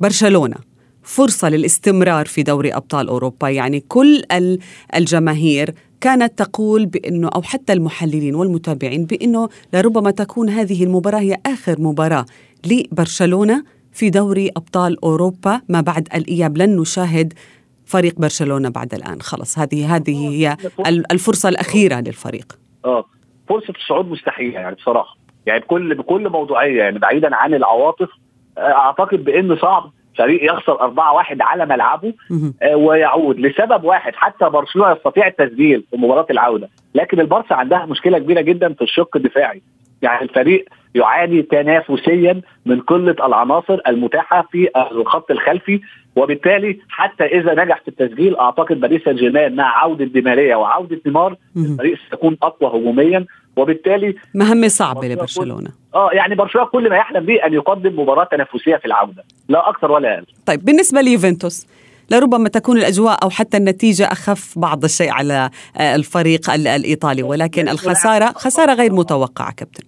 برشلونة؟ 0.00 0.56
فرصة 1.06 1.48
للاستمرار 1.48 2.26
في 2.26 2.42
دوري 2.42 2.74
أبطال 2.74 3.08
أوروبا. 3.08 3.48
يعني 3.48 3.80
كل 3.80 4.22
ال- 4.32 4.58
الجماهير 4.94 5.74
كانت 6.00 6.38
تقول 6.42 6.86
بأنه 6.86 7.28
أو 7.34 7.42
حتى 7.42 7.72
المحللين 7.72 8.34
والمتابعين 8.34 9.04
بأنه 9.04 9.48
لربما 9.72 10.10
تكون 10.10 10.48
هذه 10.48 10.84
المباراة 10.84 11.18
هي 11.18 11.36
آخر 11.46 11.80
مباراة 11.80 12.26
لبرشلونة 12.66 13.64
في 13.92 14.10
دوري 14.10 14.50
أبطال 14.56 15.04
أوروبا. 15.04 15.60
ما 15.68 15.80
بعد 15.80 16.08
الإياب 16.14 16.58
لن 16.58 16.76
نشاهد 16.76 17.32
فريق 17.84 18.14
برشلونة 18.20 18.68
بعد 18.68 18.94
الآن. 18.94 19.20
خلص 19.22 19.58
هذه 19.58 19.96
هذه 19.96 20.28
هي 20.30 20.56
ال- 20.86 21.12
الفرصة 21.12 21.48
الأخيرة 21.48 22.00
للفريق. 22.00 22.58
آه 22.84 23.04
فرصة 23.48 23.72
الصعود 23.82 24.06
مستحيلة 24.10 24.54
يعني 24.60 24.74
بصراحة. 24.74 25.16
يعني 25.46 25.60
بكل 25.60 25.94
بكل 25.94 26.28
موضوعية 26.28 26.78
يعني 26.78 26.98
بعيدا 26.98 27.36
عن 27.36 27.54
العواطف 27.54 28.08
آه، 28.58 28.60
أعتقد 28.60 29.24
بأن 29.24 29.56
صعب 29.56 29.92
فريق 30.18 30.44
يخسر 30.52 30.74
4-1 30.74 31.40
على 31.40 31.66
ملعبه. 31.66 32.12
آه، 32.62 32.76
ويعود 32.76 33.38
لسبب 33.40 33.84
واحد 33.84 34.12
حتى 34.14 34.44
برشلونة 34.44 34.92
يستطيع 34.92 35.26
التسجيل 35.26 35.84
في 35.90 35.96
مباراة 35.96 36.26
العودة 36.30 36.68
لكن 36.94 37.20
البارسا 37.20 37.54
عندها 37.54 37.86
مشكلة 37.86 38.18
كبيرة 38.18 38.40
جدا 38.40 38.72
في 38.72 38.82
الشق 38.82 39.16
الدفاعي 39.16 39.62
يعني 40.02 40.22
الفريق 40.22 40.64
يعاني 40.94 41.42
تنافسيا 41.42 42.40
من 42.66 42.80
قلة 42.80 43.26
العناصر 43.26 43.78
المتاحة 43.86 44.48
في 44.52 44.68
الخط 44.92 45.30
الخلفي 45.30 45.80
وبالتالي 46.16 46.78
حتى 46.88 47.24
إذا 47.24 47.64
نجح 47.64 47.80
في 47.80 47.88
التسجيل 47.88 48.36
أعتقد 48.36 48.80
باريس 48.80 49.02
سان 49.04 49.16
جيرمان 49.16 49.56
مع 49.56 49.78
عودة 49.82 50.04
دي 50.04 50.20
ماريا 50.20 50.56
وعودة 50.56 51.00
نيمار 51.06 51.36
مهم. 51.54 51.72
الفريق 51.72 51.98
سيكون 52.10 52.36
أقوى 52.42 52.70
هجوميا. 52.80 53.26
وبالتالي 53.56 54.14
مهمة 54.34 54.68
صعبة 54.68 55.00
برشلونة 55.00 55.14
لبرشلونة. 55.14 55.70
آه 55.94 56.10
يعني 56.12 56.34
برشلونة 56.34 56.66
كل 56.68 56.90
ما 56.90 56.96
يحلم 56.96 57.24
به 57.26 57.46
أن 57.46 57.52
يقدم 57.54 58.00
مباراة 58.00 58.24
تنافسية 58.24 58.76
في 58.76 58.84
العودة. 58.86 59.24
لا 59.48 59.68
أكثر 59.68 59.92
ولا 59.92 60.14
أقل. 60.14 60.26
طيب 60.46 60.64
بالنسبة 60.64 61.00
ليوفنتوس 61.00 61.66
لربما 62.10 62.48
تكون 62.48 62.76
الأجواء 62.78 63.18
أو 63.24 63.30
حتى 63.30 63.56
النتيجة 63.56 64.04
أخف 64.12 64.58
بعض 64.58 64.84
الشيء 64.84 65.10
على 65.10 65.50
آه، 65.78 65.94
الفريق 65.94 66.50
ال- 66.50 66.66
الإيطالي 66.66 67.22
ولكن 67.22 67.68
الخسارة 67.68 68.26
خسارة 68.26 68.74
غير 68.74 68.92
متوقعة 68.92 69.52
كابتن. 69.52 69.84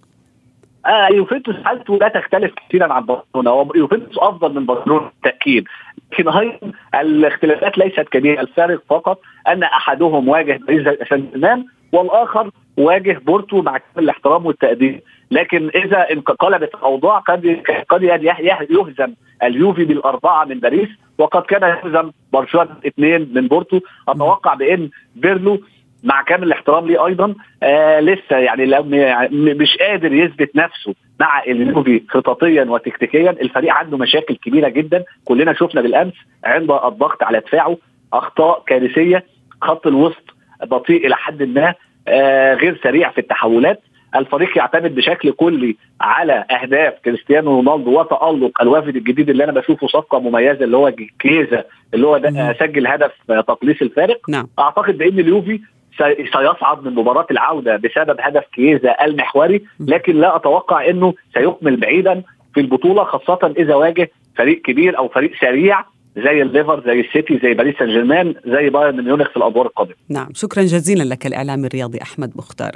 آه 0.87 1.09
يوفنتوس 1.15 1.55
حالته 1.65 1.97
لا 1.99 2.09
تختلف 2.09 2.53
كثيرا 2.69 2.93
عن 2.93 3.07
برشلونة. 3.07 3.71
يوفنتوس 3.77 4.19
أفضل 4.19 4.55
من 4.55 4.67
برشلونة 4.67 5.11
بالتأكيد. 5.25 5.65
لكن 6.13 6.29
أيضا 6.29 6.59
الاختلافات 6.95 7.79
ليست 7.79 8.01
كبيرة 8.01 8.41
الفارق 8.41 8.83
فقط 8.89 9.21
أن 9.49 9.63
أحدهم 9.63 10.29
واجه 10.29 10.61
باريس 10.69 10.99
سان 11.11 11.27
جيرمان 11.33 11.65
والآخر 11.93 12.51
واجه 12.77 13.21
بورتو 13.27 13.63
مع 13.63 13.79
كامل 13.79 14.05
الاحترام 14.05 14.47
والتقدير. 14.47 15.01
لكن 15.31 15.71
إذا 15.75 16.07
انقلبت 16.13 16.75
الأوضاع 16.75 17.19
قد 17.19 17.63
قد 17.89 18.03
يه- 18.03 18.13
يه- 18.15 18.67
يهزم 18.71 19.15
اليوفي 19.43 19.85
بالأربعة 19.85 20.45
من 20.45 20.61
باريس 20.61 20.89
وقد 21.19 21.43
كان 21.43 21.63
يهزم 21.63 22.11
برشلونة 22.33 22.71
اثنين 22.87 23.31
من 23.35 23.49
بورتو. 23.49 23.81
أتوقع 24.09 24.55
بأن 24.55 24.91
بيرلو 25.17 25.61
مع 26.05 26.23
كامل 26.23 26.43
الاحترام 26.47 26.87
ليه 26.87 27.07
أيضا 27.07 27.35
آه 27.63 28.01
لسه 28.01 28.37
يعني 28.37 28.67
م- 28.67 29.57
مش 29.63 29.77
قادر 29.77 30.13
يثبت 30.13 30.57
نفسه 30.57 30.95
مع 31.21 31.43
اليوفي 31.43 32.03
خططيا 32.09 32.65
وتكتيكيا 32.65 33.31
الفريق 33.31 33.75
عنده 33.75 33.97
مشاكل 33.97 34.37
كبيرة 34.37 34.69
جدا. 34.69 35.05
كلنا 35.25 35.53
شفنا 35.55 35.81
بالأمس 35.81 36.13
عند 36.45 36.71
الضغط 36.71 37.23
على 37.23 37.41
دفاعه 37.41 37.77
أخطاء 38.13 38.63
كارثية 38.67 39.25
خط 39.63 39.87
الوسط 39.87 40.25
بطيء 40.65 41.07
إلى 41.07 41.17
حد 41.17 41.43
ما 41.43 41.75
آه 42.09 42.55
غير 42.55 42.81
سريع 42.83 43.11
في 43.11 43.19
التحولات. 43.19 43.81
الفريق 44.17 44.59
يعتمد 44.59 44.95
بشكل 44.95 45.31
كلي 45.33 45.77
على 46.01 46.45
أهداف 46.63 46.95
كريستيانو 47.05 47.51
رونالدو 47.61 48.01
وتألق 48.01 48.63
الوافد 48.63 48.97
الجديد 48.97 49.31
اللي 49.31 49.45
أنا 49.45 49.53
بشوفه 49.53 49.87
صفقة 49.87 50.19
مميزة 50.21 50.65
اللي 50.65 50.77
هو 50.77 50.93
كيزا 51.19 51.65
اللي 51.95 52.07
هو 52.07 52.19
ده. 52.19 52.53
سجل 52.61 52.87
هدف 52.87 53.13
تقليص 53.29 53.83
الفارق. 53.83 54.31
نعم. 54.31 54.47
أعتقد 54.59 54.99
بإن 54.99 55.19
اليوفي 55.19 55.61
سيصعد 55.99 56.85
من 56.85 56.95
مباراة 56.95 57.27
العودة 57.31 57.77
بسبب 57.77 58.17
هدف 58.21 58.45
كيزا 58.53 58.97
المحوري 59.05 59.65
لكن 59.81 60.21
لا 60.21 60.37
أتوقع 60.37 60.89
إنه 60.89 61.15
سيكمل 61.35 61.77
بعيدا 61.77 62.23
في 62.55 62.61
البطولة 62.61 63.05
خاصة 63.05 63.55
إذا 63.59 63.75
واجه 63.75 64.11
فريق 64.37 64.63
كبير 64.63 64.99
أو 64.99 65.09
فريق 65.09 65.33
سريع 65.41 65.85
زي 66.17 66.43
الليفر 66.43 66.83
زي 66.87 67.01
السيتي 67.01 67.39
زي 67.43 67.55
باريس 67.55 67.75
سان 67.79 67.89
جيرمان 67.89 68.35
زي 68.47 68.71
بايرن 68.71 69.05
ميونخ 69.05 69.31
في 69.31 69.37
الأدوار 69.37 69.67
القادمة. 69.67 69.95
نعم 70.09 70.29
شكرا 70.35 70.63
جزيلا 70.63 71.03
لك 71.03 71.27
الإعلامي 71.27 71.67
الرياضي 71.67 72.03
أحمد 72.03 72.33
مختار. 72.37 72.73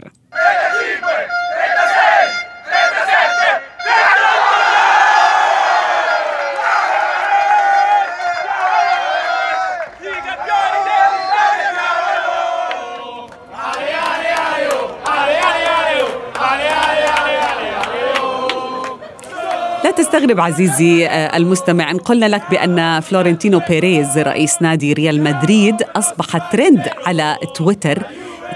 تستغرب 19.97 20.41
عزيزي 20.41 21.07
آه، 21.07 21.37
المستمع. 21.37 21.91
إن 21.91 21.99
قلنا 21.99 22.27
لك 22.27 22.43
بأن 22.51 23.01
فلورنتينو 23.01 23.61
بيريز 23.69 24.19
رئيس 24.19 24.63
نادي 24.63 24.93
ريال 24.93 25.23
مدريد 25.23 25.83
أصبح 25.97 26.51
ترند 26.53 26.89
على 27.07 27.37
تويتر 27.55 28.03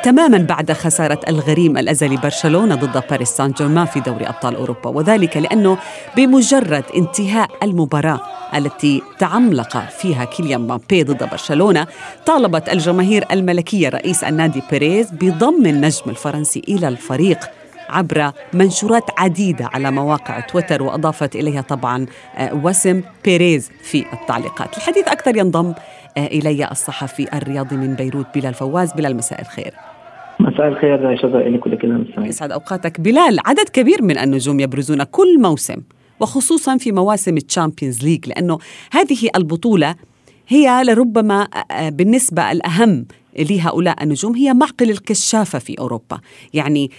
تماما 0.03 0.39
بعد 0.39 0.73
خسارة 0.73 1.21
الغريم 1.29 1.79
الأزلي 1.79 2.17
برشلونة 2.17 2.75
ضد 2.75 3.03
باريس 3.11 3.29
سان 3.29 3.51
جيرمان 3.51 3.87
في 3.87 4.01
دوري 4.01 4.27
أبطال 4.27 4.57
أوروبا. 4.57 4.91
وذلك 4.91 5.37
لأنه 5.37 5.79
بمجرد 6.17 6.85
انتهاء 6.97 7.51
المباراة 7.63 8.21
التي 8.55 9.03
تعملق 9.19 9.89
فيها 9.99 10.25
كيليان 10.25 10.61
مبابي 10.61 11.03
ضد 11.03 11.31
برشلونة 11.31 11.87
طالبت 12.27 12.69
الجماهير 12.69 13.25
الملكية 13.33 13.89
رئيس 13.89 14.25
النادي 14.25 14.63
بيريز 14.71 15.11
بضم 15.11 15.67
النجم 15.67 16.11
الفرنسي 16.11 16.63
إلى 16.69 16.89
الفريق. 16.89 17.39
عبر 17.89 18.31
منشورات 18.53 19.05
عديدة 19.19 19.71
على 19.75 19.91
مواقع 19.91 20.41
تويتر 20.41 20.83
وأضافت 20.83 21.37
إليها 21.37 21.61
طبعا 21.61 22.07
آه، 22.37 22.55
وسم 22.65 23.03
بيريز 23.25 23.71
في 23.83 24.05
التعليقات. 24.13 24.77
الحديث 24.77 25.09
أكثر 25.09 25.37
ينضم 25.37 25.75
إلي 26.19 26.71
الصحفي 26.71 27.37
الرياضي 27.37 27.77
من 27.77 27.95
بيروت 27.95 28.27
بلال 28.35 28.55
فواز. 28.55 28.93
بلال 28.93 29.17
مساء 29.17 29.41
الخير. 29.41 29.75
مساء 30.41 30.69
الخير 30.69 31.17
شذا 31.17 31.39
لك 31.39 31.67
ولكل 31.67 31.91
المستمعين 31.91 32.29
يسعد 32.29 32.53
أوقاتك. 32.53 33.01
بلال 33.01 33.39
عدد 33.47 33.69
كبير 33.69 34.03
من 34.03 34.19
النجوم 34.19 34.61
يبرزون 34.61 35.03
كل 35.03 35.41
موسم 35.43 35.77
وخصوصا 36.21 36.77
في 36.77 36.93
مواسم 36.93 37.37
ال 37.37 37.44
Champions 37.44 38.05
League 38.05 38.29
لأنه 38.29 38.59
هذه 38.93 39.29
البطولة 39.37 39.95
هي 40.49 40.83
لربما 40.85 41.49
بالنسبة 41.89 42.53
الأهم 42.53 43.07
لهؤلاء 43.39 44.03
النجوم 44.03 44.37
هي 44.37 44.55
معقل 44.55 44.91
الكشافة 44.91 45.59
في 45.59 45.79
أوروبا. 45.79 46.19
يعني 46.55 46.91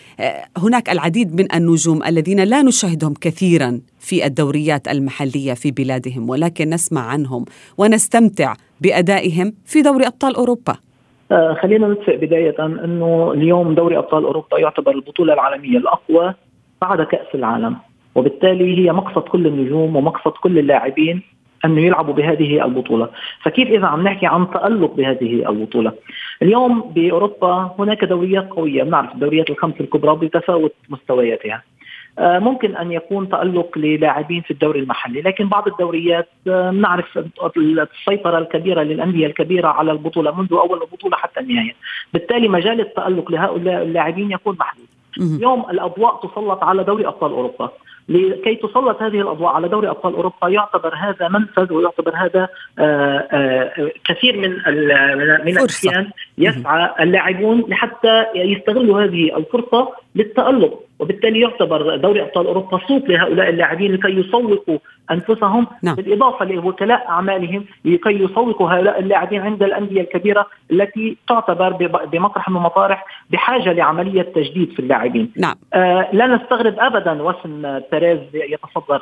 هناك 0.57 0.89
العديد 0.89 1.41
من 1.41 1.55
النجوم 1.55 2.03
الذين 2.03 2.43
لا 2.43 2.61
نشاهدهم 2.61 3.13
كثيرا 3.21 3.81
في 3.99 4.25
الدوريات 4.25 4.87
المحلية 4.87 5.53
في 5.53 5.71
بلادهم 5.71 6.29
ولكن 6.29 6.69
نسمع 6.69 7.01
عنهم 7.01 7.45
ونستمتع 7.77 8.53
بأدائهم 8.81 9.53
في 9.65 9.81
دوري 9.81 10.07
أبطال 10.07 10.35
أوروبا. 10.35 10.75
آه 11.31 11.57
خلينا 11.61 11.87
نتفق 11.87 12.15
بداية 12.15 12.55
أنه 12.59 13.31
اليوم 13.31 13.75
دوري 13.75 13.97
أبطال 13.97 14.23
أوروبا 14.23 14.59
يعتبر 14.59 14.91
البطولة 14.91 15.33
العالمية 15.33 15.77
الأقوى 15.77 16.33
بعد 16.81 17.01
كأس 17.01 17.27
العالم 17.35 17.77
وبالتالي 18.15 18.77
هي 18.77 18.93
مقصد 18.93 19.21
كل 19.21 19.47
النجوم 19.47 19.95
ومقصد 19.95 20.31
كل 20.31 20.59
اللاعبين 20.59 21.21
انه 21.65 21.81
يلعبوا 21.81 22.13
بهذه 22.13 22.65
البطولة، 22.65 23.09
فكيف 23.41 23.67
إذا 23.69 23.87
عم 23.87 24.03
نحكي 24.03 24.25
عن 24.25 24.51
تألق 24.51 24.93
بهذه 24.93 25.49
البطولة؟ 25.49 25.93
اليوم 26.41 26.81
بأوروبا 26.81 27.75
هناك 27.79 28.05
دوريات 28.05 28.49
قوية، 28.49 28.83
بنعرف 28.83 29.13
الدوريات 29.13 29.49
الخمس 29.49 29.73
الكبرى 29.81 30.15
بتفاوت 30.15 30.73
مستوياتها. 30.89 31.63
آه، 32.19 32.39
ممكن 32.39 32.75
أن 32.75 32.91
يكون 32.91 33.29
تألق 33.29 33.77
للاعبين 33.77 34.41
في 34.41 34.51
الدوري 34.51 34.79
المحلي، 34.79 35.21
لكن 35.21 35.47
بعض 35.47 35.67
الدوريات 35.67 36.29
آه، 36.47 36.71
نعرف 36.71 37.19
السيطرة 37.57 38.37
الكبيرة 38.37 38.81
للأندية 38.83 39.27
الكبيرة 39.27 39.67
على 39.67 39.91
البطولة 39.91 40.31
منذ 40.31 40.53
أول 40.53 40.81
البطوله 40.81 41.17
حتى 41.17 41.39
النهاية، 41.39 41.75
بالتالي 42.13 42.47
مجال 42.47 42.79
التألق 42.79 43.31
لهؤلاء 43.31 43.83
اللاعبين 43.83 44.31
يكون 44.31 44.57
محدود. 44.59 44.85
اليوم 45.17 45.65
الأضواء 45.69 46.15
تسلط 46.15 46.63
على 46.63 46.83
دوري 46.83 47.07
أبطال 47.07 47.31
أوروبا، 47.31 47.71
لكي 48.09 48.55
تسلط 48.55 49.01
هذه 49.01 49.21
الأضواء 49.21 49.53
على 49.53 49.67
دوري 49.67 49.89
أبطال 49.89 50.13
أوروبا 50.13 50.49
يعتبر 50.49 50.95
هذا 50.95 51.27
منفذ 51.27 51.73
ويعتبر 51.73 52.15
هذا 52.15 52.47
آآ 52.79 53.27
آآ 53.31 53.89
كثير 54.05 54.37
من 54.37 54.49
من 55.45 55.57
الاحيان 55.57 56.09
يسعى 56.37 56.89
اللاعبون 56.99 57.65
لحتى 57.67 58.25
يستغلوا 58.35 59.03
هذه 59.03 59.37
الفرصة 59.37 59.93
للتألق 60.15 60.83
وبالتالي 60.99 61.39
يعتبر 61.39 61.95
دوري 61.95 62.21
أبطال 62.21 62.47
أوروبا 62.47 62.79
سوق 62.87 63.05
لهؤلاء 63.05 63.49
اللاعبين 63.49 63.93
لكي 63.93 64.07
يسوقوا 64.07 64.77
أنفسهم 65.11 65.67
نعم. 65.83 65.95
بالإضافة 65.95 66.45
لوكلاء 66.45 67.07
أعمالهم 67.09 67.65
لكي 67.85 68.23
يسوقوا 68.23 68.69
هؤلاء 68.69 68.99
اللاعبين 68.99 69.41
عند 69.41 69.63
الأندية 69.63 70.01
الكبيرة 70.01 70.47
التي 70.71 71.17
تعتبر 71.29 71.69
بمطرح 72.11 72.49
من 72.49 72.57
المطارح 72.57 73.05
بحاجة 73.29 73.73
لعملية 73.73 74.21
تجديد 74.21 74.71
في 74.71 74.79
اللاعبين. 74.79 75.31
نعم. 75.37 75.55
آه 75.73 76.09
لا 76.13 76.27
نستغرب 76.27 76.75
ابدا 76.79 77.21
وسم 77.23 77.79
بيريز 77.99 78.19
يتصدر 78.33 79.01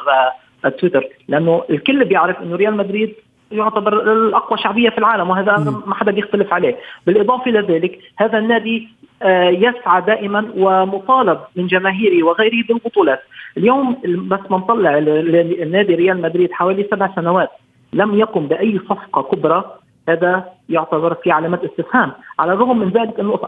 آه 0.65 0.69
تويتر. 0.69 1.07
لأنه 1.27 1.63
الكل 1.69 2.05
بيعرف 2.05 2.41
إنه 2.41 2.55
ريال 2.55 2.77
مدريد 2.77 3.15
يعتبر 3.51 4.13
الأقوى 4.13 4.57
شعبية 4.57 4.89
في 4.89 4.97
العالم 4.97 5.29
وهذا 5.29 5.81
ما 5.85 5.95
حدا 5.95 6.11
بيختلف 6.11 6.53
عليه، 6.53 6.75
بالإضافة 7.07 7.51
إلى 7.51 7.59
ذلك 7.59 7.99
هذا 8.17 8.37
النادي 8.37 8.87
يسعى 9.65 10.01
دائما 10.01 10.51
ومطالب 10.57 11.39
من 11.55 11.67
جماهيره 11.67 12.25
وغيره 12.25 12.63
بالبطولات، 12.67 13.21
اليوم 13.57 14.01
بس 14.05 14.39
نطلع 14.51 14.97
النادي 14.97 15.95
ريال 15.95 16.21
مدريد 16.21 16.51
حوالي 16.51 16.87
سبع 16.91 17.15
سنوات 17.15 17.49
لم 17.93 18.19
يقم 18.19 18.47
بأي 18.47 18.79
صفقة 18.89 19.21
كبرى 19.21 19.77
هذا 20.09 20.45
يعتبر 20.69 21.13
في 21.23 21.31
علامات 21.31 21.59
استفهام 21.63 22.11
على 22.39 22.53
الرغم 22.53 22.79
من 22.79 22.87
ذلك 22.87 23.19
أنه 23.19 23.39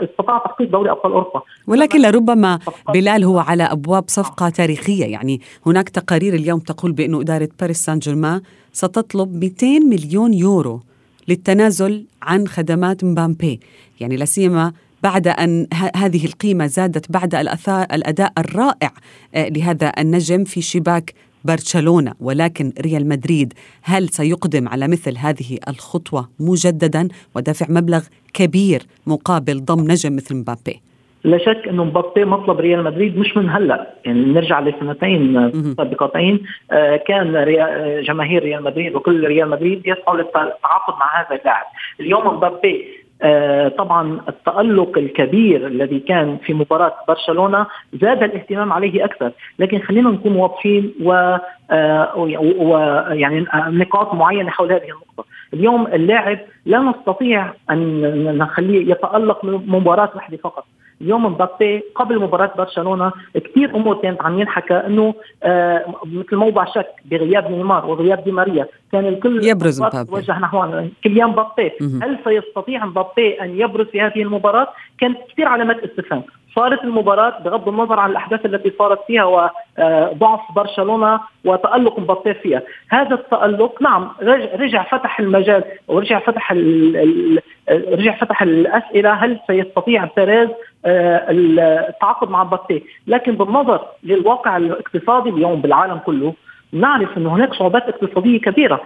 استطاع 0.00 0.38
تحقيق 0.38 0.70
دوري 0.70 0.90
أبطال 0.90 1.12
أوروبا. 1.12 1.42
ولكن 1.66 2.02
لربما 2.02 2.58
بلال 2.94 3.24
هو 3.24 3.38
على 3.38 3.62
أبواب 3.62 4.04
صفقة 4.06 4.48
تاريخية 4.48 5.04
يعني 5.04 5.40
هناك 5.66 5.88
تقارير 5.88 6.34
اليوم 6.34 6.58
تقول 6.58 6.92
بانه 6.92 7.20
إدارة 7.20 7.48
باريس 7.60 7.84
سان 7.84 7.98
جيرمان 7.98 8.40
ستطلب 8.72 9.34
200 9.34 9.66
مليون 9.66 10.34
يورو 10.34 10.80
للتنازل 11.28 12.04
عن 12.22 12.46
خدمات 12.48 13.04
مبامبي 13.04 13.60
يعني 14.00 14.16
لا 14.16 14.24
سيما 14.24 14.72
بعد 15.02 15.28
أن 15.28 15.66
هذه 15.96 16.24
القيمة 16.24 16.66
زادت 16.66 17.12
بعد 17.12 17.34
الأداء 17.92 18.32
الرائع 18.38 18.92
لهذا 19.34 19.92
النجم 19.98 20.44
في 20.44 20.60
شباك 20.60 21.14
برشلونة 21.46 22.12
ولكن 22.20 22.72
ريال 22.80 23.08
مدريد 23.08 23.52
هل 23.82 24.08
سيقدم 24.08 24.68
على 24.68 24.88
مثل 24.88 25.18
هذه 25.18 25.58
الخطوة 25.68 26.28
مجددا؟ 26.40 27.08
ودافع 27.36 27.66
مبلغ 27.68 28.02
كبير 28.34 28.82
مقابل 29.06 29.64
ضم 29.64 29.80
نجم 29.80 30.16
مثل 30.16 30.36
مبابي؟ 30.36 30.80
لا 31.24 31.38
شك 31.38 31.68
إنه 31.68 31.84
مبابي 31.84 32.24
مطلب 32.24 32.60
ريال 32.60 32.84
مدريد 32.84 33.18
مش 33.18 33.36
من 33.36 33.50
هلأ. 33.50 33.94
يعني 34.04 34.24
نرجع 34.24 34.60
لسنتين 34.60 35.50
سابقتين 35.76 36.42
آه 36.70 36.96
كان 36.96 37.32
جماهير 38.02 38.42
ريال 38.42 38.62
مدريد 38.62 38.94
وكل 38.94 39.26
ريال 39.26 39.50
مدريد 39.50 39.82
يسعوا 39.86 40.16
للتعاقد 40.16 40.94
مع 41.00 41.20
هذا 41.20 41.40
اللاعب. 41.40 41.66
اليوم 42.00 42.26
مبابي 42.26 42.84
آه 42.84 43.05
طبعا 43.78 44.20
التألق 44.28 44.98
الكبير 44.98 45.66
الذي 45.66 46.00
كان 46.00 46.36
في 46.36 46.54
مباراة 46.54 46.94
برشلونة 47.08 47.66
زاد 47.92 48.22
الاهتمام 48.22 48.72
عليه 48.72 49.04
أكثر. 49.04 49.32
لكن 49.58 49.78
خلينا 49.78 50.10
نكون 50.10 50.36
واضحين 50.36 50.94
و 51.04 51.36
ويعني 52.56 53.46
نقاط 53.54 54.14
معينة 54.14 54.50
حول 54.50 54.72
هذه 54.72 54.82
النقطة. 54.82 55.24
اليوم 55.54 55.86
اللاعب 55.86 56.38
لا 56.66 56.78
نستطيع 56.78 57.52
أن 57.70 58.38
نخليه 58.38 58.90
يتألق 58.90 59.44
من 59.44 59.52
مباراة 59.66 60.10
واحدة 60.14 60.36
فقط. 60.36 60.64
اليوم 61.00 61.26
مبابي 61.26 61.82
قبل 61.94 62.20
مباراة 62.20 62.50
برشلونة 62.58 63.12
كثير 63.34 63.76
أمور 63.76 63.96
كانت 63.96 64.22
عم 64.22 64.40
ينحكى 64.40 64.74
إنه 64.74 65.14
آه 65.42 65.84
مثل 66.04 66.36
موضع 66.36 66.64
شك 66.64 66.86
بغياب 67.04 67.50
نيمار 67.50 67.86
وغياب 67.86 68.24
دي 68.24 68.32
ماريا. 68.32 68.66
كان 68.92 69.06
الكل 69.06 69.44
يبرز 69.44 69.82
مبابي. 69.82 70.10
توجه 70.10 70.38
نحو 70.38 70.82
كيليان 71.02 71.28
مبابي. 71.28 71.72
هل 72.02 72.18
سيستطيع 72.24 72.84
مبابي 72.84 73.42
أن 73.42 73.60
يبرز 73.60 73.86
في 73.86 74.00
هذه 74.00 74.22
المباراة؟ 74.22 74.68
كانت 75.00 75.18
كثير 75.32 75.48
علامات 75.48 75.84
استفهام. 75.84 76.22
صارت 76.54 76.84
المباراة 76.84 77.42
بغض 77.42 77.68
النظر 77.68 78.00
عن 78.00 78.10
الأحداث 78.10 78.46
التي 78.46 78.72
صارت 78.78 78.98
فيها 79.06 79.24
وضعف 79.24 80.40
برشلونة 80.56 81.20
وتألق 81.44 81.98
مبابي 81.98 82.34
فيها. 82.34 82.62
هذا 82.90 83.14
التألق 83.14 83.82
نعم 83.82 84.10
رجع 84.54 84.82
فتح 84.82 85.20
المجال 85.20 85.64
ورجع 85.88 86.18
فتح 86.18 86.52
رجع 87.70 88.16
فتح 88.16 88.42
الأسئلة. 88.42 89.12
هل 89.12 89.40
سيستطيع 89.46 90.08
بيريز 90.16 90.48
التعاقد 90.86 92.30
مع 92.30 92.44
مبابي 92.44 92.84
لكن 93.06 93.32
بالنظر 93.32 93.80
للواقع 94.02 94.56
الاقتصادي 94.56 95.30
اليوم 95.30 95.60
بالعالم 95.60 95.98
كله 95.98 96.34
نعرف 96.72 97.18
أن 97.18 97.26
هناك 97.26 97.54
صعوبات 97.54 97.82
اقتصادية 97.82 98.40
كبيرة. 98.40 98.80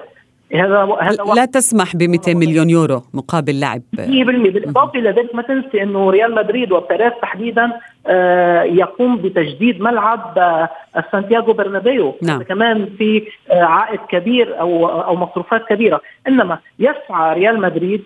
هذا 0.54 0.96
هذا 1.00 1.24
لا 1.36 1.44
تسمح 1.44 1.96
ب 1.96 2.02
200 2.02 2.34
مليون 2.34 2.70
يورو 2.70 3.02
مقابل 3.14 3.60
لاعب. 3.60 3.82
100% 3.96 4.00
بالإضافة 4.00 4.98
إلى 4.98 5.10
ذلك 5.10 5.34
ما 5.34 5.42
تنسي 5.42 5.82
إنه 5.82 6.10
ريال 6.10 6.34
مدريد 6.34 6.72
وبيريز 6.72 7.12
تحديدا 7.22 7.72
آه 8.06 8.62
يقوم 8.62 9.16
بتجديد 9.16 9.80
ملعب 9.80 10.38
آه 10.38 10.68
سانتياغو 11.12 11.52
برنابيو. 11.52 12.14
نعم. 12.22 12.42
كمان 12.42 12.88
في 12.98 13.22
آه 13.50 13.62
عائد 13.62 14.00
كبير 14.08 14.60
أو 14.60 14.88
أو 14.88 15.16
مصروفات 15.16 15.64
كبيرة. 15.68 16.00
إنما 16.28 16.58
يسعى 16.78 17.34
ريال 17.34 17.60
مدريد 17.60 18.04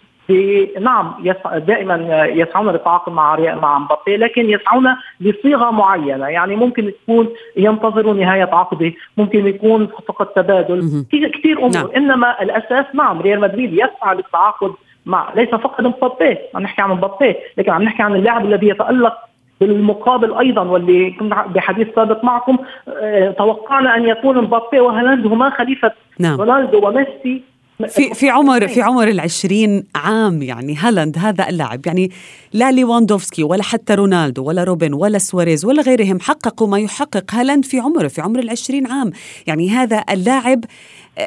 نعم 0.81 1.15
يسع... 1.23 1.59
دائما 1.59 2.25
يسعون 2.27 2.69
للتعاقد 2.71 3.13
مع 3.13 3.37
مع 3.37 3.79
مبابي 3.79 4.17
لكن 4.17 4.51
يسعون 4.51 4.97
لصيغة 5.21 5.71
معينة. 5.71 6.27
يعني 6.29 6.57
ممكن 6.57 6.93
تكون 7.03 7.29
ينتظروا 7.57 8.15
نهاية 8.15 8.49
عقده 8.53 8.93
ممكن 9.17 9.47
يكون 9.47 9.87
فقط 10.09 10.29
تبادل 10.29 11.05
كثير 11.13 11.59
أمور. 11.59 11.71
نعم. 11.71 11.89
إنما 11.97 12.43
الأساس 12.43 12.87
نعم 12.95 13.21
ريال 13.21 13.41
مدريد 13.41 13.73
يسعى 13.73 14.15
للتعاقد 14.15 14.73
مع 15.07 15.33
ليس 15.37 15.49
فقط 15.49 15.81
مبابي 15.81 16.39
عم 16.55 16.63
نحكي 16.63 16.83
عن 16.83 16.91
مبابي 16.91 17.35
لكن 17.59 17.71
عم 17.73 17.83
نحكي 17.83 18.03
عن 18.03 18.15
اللاعب 18.15 18.45
الذي 18.45 18.69
يتألق 18.69 19.15
بالمقابل 19.61 20.35
أيضا 20.35 20.63
واللي 20.63 21.11
كنا 21.11 21.47
بحديث 21.47 21.89
سابق 21.95 22.25
معكم 22.25 22.59
آه 22.89 23.31
توقعنا 23.31 23.97
أن 23.97 24.09
يكون 24.09 24.39
مبابي 24.39 24.81
وهالاند 24.81 25.27
هما 25.27 25.51
خليفة 25.51 25.93
نعم. 26.19 26.41
رونالدو 26.41 26.89
وميسي. 26.89 27.43
في 27.89 28.15
في 28.15 28.31
عمر 28.31 28.69
في 28.69 28.83
عمر 28.83 29.09
العشرين 29.09 29.85
عام 29.95 30.43
يعني 30.43 30.77
هالاند 30.77 31.19
هذا 31.19 31.49
اللاعب. 31.49 31.87
يعني 31.87 32.11
لا 32.53 32.73
ليواندوفسكي 32.73 33.43
ولا 33.43 33.63
حتى 33.63 33.95
رونالدو 33.95 34.45
ولا 34.45 34.65
روبن 34.65 34.93
ولا 34.93 35.19
سواريز 35.19 35.65
ولا 35.65 35.83
غيرهم 35.83 36.21
حققوا 36.21 36.69
ما 36.69 36.79
يحقق 36.79 37.35
هالاند 37.35 37.65
في 37.65 37.79
عمره 37.79 38.09
في 38.09 38.21
عمر 38.21 38.39
العشرين 38.39 38.87
عام. 38.87 39.11
يعني 39.47 39.71
هذا 39.71 40.05
اللاعب 40.11 40.65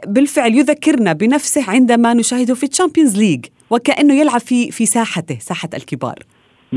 بالفعل 0.08 0.56
يذكرنا 0.56 1.14
بنفسه 1.14 1.70
عندما 1.70 2.14
نشاهده 2.14 2.56
في 2.56 2.66
ال 2.66 2.71
Champions 2.71 3.18
League 3.18 3.46
وكأنه 3.70 4.14
يلعب 4.14 4.42
في 4.42 4.72
في 4.72 4.86
ساحته 4.86 5.38
ساحة 5.40 5.70
الكبار. 5.74 6.24
100% 6.74 6.76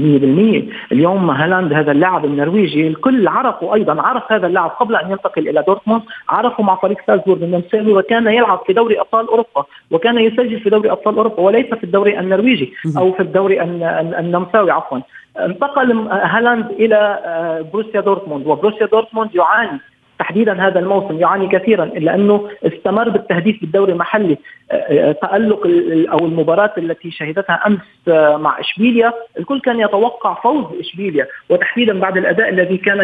اليوم 0.92 1.30
هالاند 1.30 1.72
هذا 1.72 1.92
اللاعب 1.92 2.24
النرويجي 2.24 2.88
الكل 2.88 3.28
عرفه 3.28 3.74
أيضا 3.74 4.02
عرف 4.02 4.32
هذا 4.32 4.46
اللاعب 4.46 4.70
قبل 4.70 4.96
أن 4.96 5.10
ينتقل 5.10 5.48
إلى 5.48 5.64
دورتموند 5.66 6.02
عرفه 6.28 6.62
مع 6.62 6.74
فريق 6.76 6.96
سالزبورغ 7.06 7.42
النمساوي 7.42 7.92
وكان 7.92 8.26
يلعب 8.26 8.62
في 8.66 8.72
دوري 8.72 9.00
أبطال 9.00 9.28
أوروبا 9.28 9.64
وكان 9.90 10.18
يسجل 10.18 10.60
في 10.60 10.70
دوري 10.70 10.90
أبطال 10.90 11.16
أوروبا 11.16 11.40
وليس 11.40 11.66
في 11.66 11.84
الدوري 11.84 12.18
النرويجي 12.18 12.72
أو 12.96 13.12
في 13.12 13.20
الدوري 13.20 13.62
النمساوي 13.62 14.70
عفوا. 14.70 14.98
انتقل 15.38 15.92
هالاند 16.08 16.70
إلى 16.70 17.20
آه، 17.24 17.60
بروسيا 17.72 18.00
دورتموند 18.00 18.46
وبروسيا 18.46 18.86
دورتموند 18.86 19.34
يعاني 19.34 19.80
تحديدا 20.20 20.66
هذا 20.66 20.78
الموسم 20.78 21.20
يعاني 21.20 21.48
كثيرا 21.48 21.84
إلا 21.84 22.14
أنه 22.14 22.50
استمر 22.66 23.08
بالتهديف 23.08 23.60
بالدوري 23.60 23.92
المحلي. 23.92 24.36
آه، 24.70 24.74
آه، 24.74 25.12
تألق 25.12 25.66
أو 26.12 26.18
المباراة 26.18 26.72
التي 26.78 27.10
شهدتها 27.10 27.66
أمس 27.66 27.78
آه، 28.08 28.36
مع 28.36 28.60
إشبيليا. 28.60 29.12
الكل 29.38 29.60
كان 29.60 29.80
يتوقع 29.80 30.34
فوز 30.34 30.64
إشبيليا 30.80 31.26
وتحديدا 31.48 32.00
بعد 32.00 32.16
الأداء 32.16 32.48
الذي 32.48 32.76
كان 32.76 33.00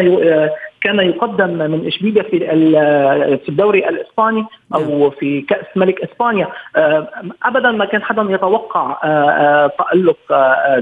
كان 0.81 0.99
يقدم 0.99 1.49
من 1.49 1.87
إشبيليا 1.87 2.23
في 2.23 2.39
في 3.37 3.49
الدوري 3.49 3.89
الإسباني 3.89 4.45
أو 4.75 4.99
نعم. 4.99 5.09
في 5.09 5.41
كأس 5.41 5.65
ملك 5.75 6.01
إسبانيا. 6.01 6.47
ابدا 7.43 7.71
ما 7.71 7.85
كان 7.85 8.03
حدا 8.03 8.27
يتوقع 8.29 8.97
تألق 9.67 10.17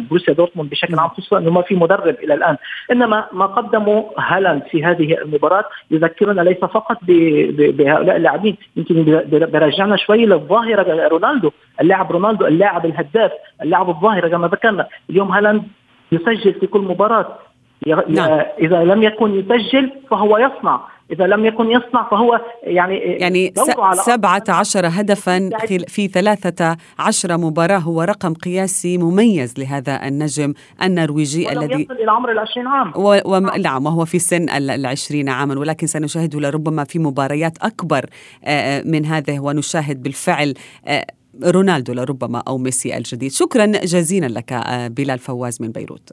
بروسيا 0.10 0.34
دورتموند 0.34 0.70
بشكل 0.70 1.00
عام 1.00 1.10
خصوصا 1.10 1.38
إنه 1.38 1.52
ما 1.52 1.62
في 1.62 1.76
مدرب 1.76 2.16
إلى 2.24 2.34
الآن. 2.34 2.58
إنما 2.92 3.26
ما 3.32 3.46
قدمه 3.46 4.12
هالاند 4.18 4.64
في 4.64 4.84
هذه 4.84 5.18
المباراة 5.18 5.66
يذكرنا 5.92 6.42
ليس 6.42 6.60
فقط 6.60 6.98
بهؤلاء 7.08 8.16
اللاعبين 8.16 8.58
يمكن 8.76 9.24
برجعنا 9.32 9.96
شوي 9.96 10.26
للظاهرة 10.26 11.08
رونالدو 11.08 11.52
اللاعب 11.82 12.12
رونالدو 12.12 12.46
اللاعب 12.46 12.86
الهداف 12.86 13.32
اللاعب 13.62 13.90
الظاهره 13.90 14.28
كما 14.28 14.48
ذكرنا. 14.48 14.88
اليوم 15.10 15.32
هالاند 15.32 15.64
يسجل 16.12 16.54
في 16.54 16.68
كل 16.68 16.80
مباراة 16.80 17.28
نعم. 18.08 18.46
إذا 18.60 18.84
لم 18.84 19.04
يكن 19.04 19.40
يسجل 19.40 19.92
فهو 20.10 20.38
يصنع. 20.38 20.96
إذا 21.12 21.28
لم 21.28 21.46
يكن 21.46 21.72
يصنع 21.72 22.10
فهو 22.12 22.42
يعني 22.64 22.98
يعني 22.98 23.54
سبعة 23.94 24.44
عشر 24.50 24.88
هدفا 24.88 25.50
في 25.88 26.08
ثلاثة 26.08 26.78
عشر 27.00 27.38
مباراة 27.38 27.78
هو 27.78 28.02
رقم 28.02 28.34
قياسي 28.34 28.98
مميز 28.98 29.60
لهذا 29.60 30.08
النجم 30.08 30.54
النرويجي 30.84 31.52
الذي 31.52 31.82
يصل 31.82 31.94
إلى 31.94 32.12
عمر 32.12 32.32
العشرين 32.32 32.68
عام. 32.68 32.92
و... 32.96 33.20
و... 33.26 33.40
نعم. 33.40 33.86
وهو 33.86 34.06
في 34.06 34.20
سن 34.20 34.50
العشرين 34.50 35.30
عاما 35.30 35.60
ولكن 35.60 35.88
سنشاهده 35.88 36.40
لربما 36.40 36.84
في 36.84 37.00
مباريات 37.00 37.58
أكبر 37.62 38.06
من 38.86 39.06
هذه 39.06 39.40
ونشاهد 39.40 40.04
بالفعل 40.04 40.54
رونالدو 41.44 41.94
لربما 41.94 42.44
أو 42.48 42.58
ميسي 42.58 42.98
الجديد. 42.98 43.32
شكرا 43.32 43.66
جزيلا 43.66 44.26
لك 44.26 44.54
بلال 44.98 45.20
فواز 45.20 45.62
من 45.62 45.72
بيروت. 45.72 46.10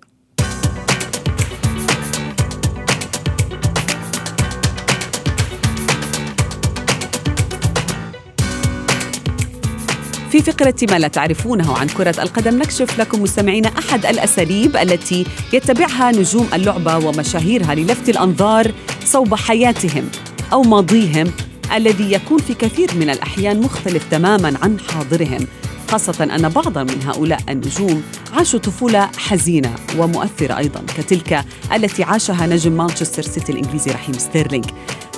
في 10.32 10.42
فقرة 10.42 10.74
ما 10.90 10.98
لا 10.98 11.08
تعرفونه 11.08 11.78
عن 11.78 11.86
كرة 11.86 12.22
القدم 12.22 12.58
نكشف 12.58 13.00
لكم 13.00 13.22
مستمعين 13.22 13.66
أحد 13.66 14.06
الأساليب 14.06 14.76
التي 14.76 15.26
يتبعها 15.52 16.12
نجوم 16.12 16.48
اللعبة 16.54 16.96
ومشاهيرها 16.96 17.74
للفت 17.74 18.08
الأنظار 18.08 18.72
صوب 19.04 19.34
حياتهم 19.34 20.08
أو 20.52 20.62
ماضيهم 20.62 21.32
الذي 21.74 22.12
يكون 22.12 22.38
في 22.38 22.54
كثير 22.54 22.88
من 22.94 23.10
الأحيان 23.10 23.60
مختلف 23.60 24.04
تماما 24.10 24.54
عن 24.62 24.80
حاضرهم 24.80 25.46
خاصة 25.90 26.24
أن 26.24 26.48
بعضا 26.48 26.82
من 26.82 27.02
هؤلاء 27.02 27.40
النجوم 27.48 28.02
عاشوا 28.32 28.58
طفولة 28.58 29.10
حزينة 29.16 29.74
ومؤثرة 29.98 30.58
أيضا 30.58 30.82
كتلك 30.96 31.44
التي 31.74 32.02
عاشها 32.04 32.46
نجم 32.46 32.72
مانشستر 32.72 33.22
سيتي 33.22 33.52
الإنجليزي 33.52 33.90
رحيم 33.90 34.18
ستيرلينغ. 34.18 34.66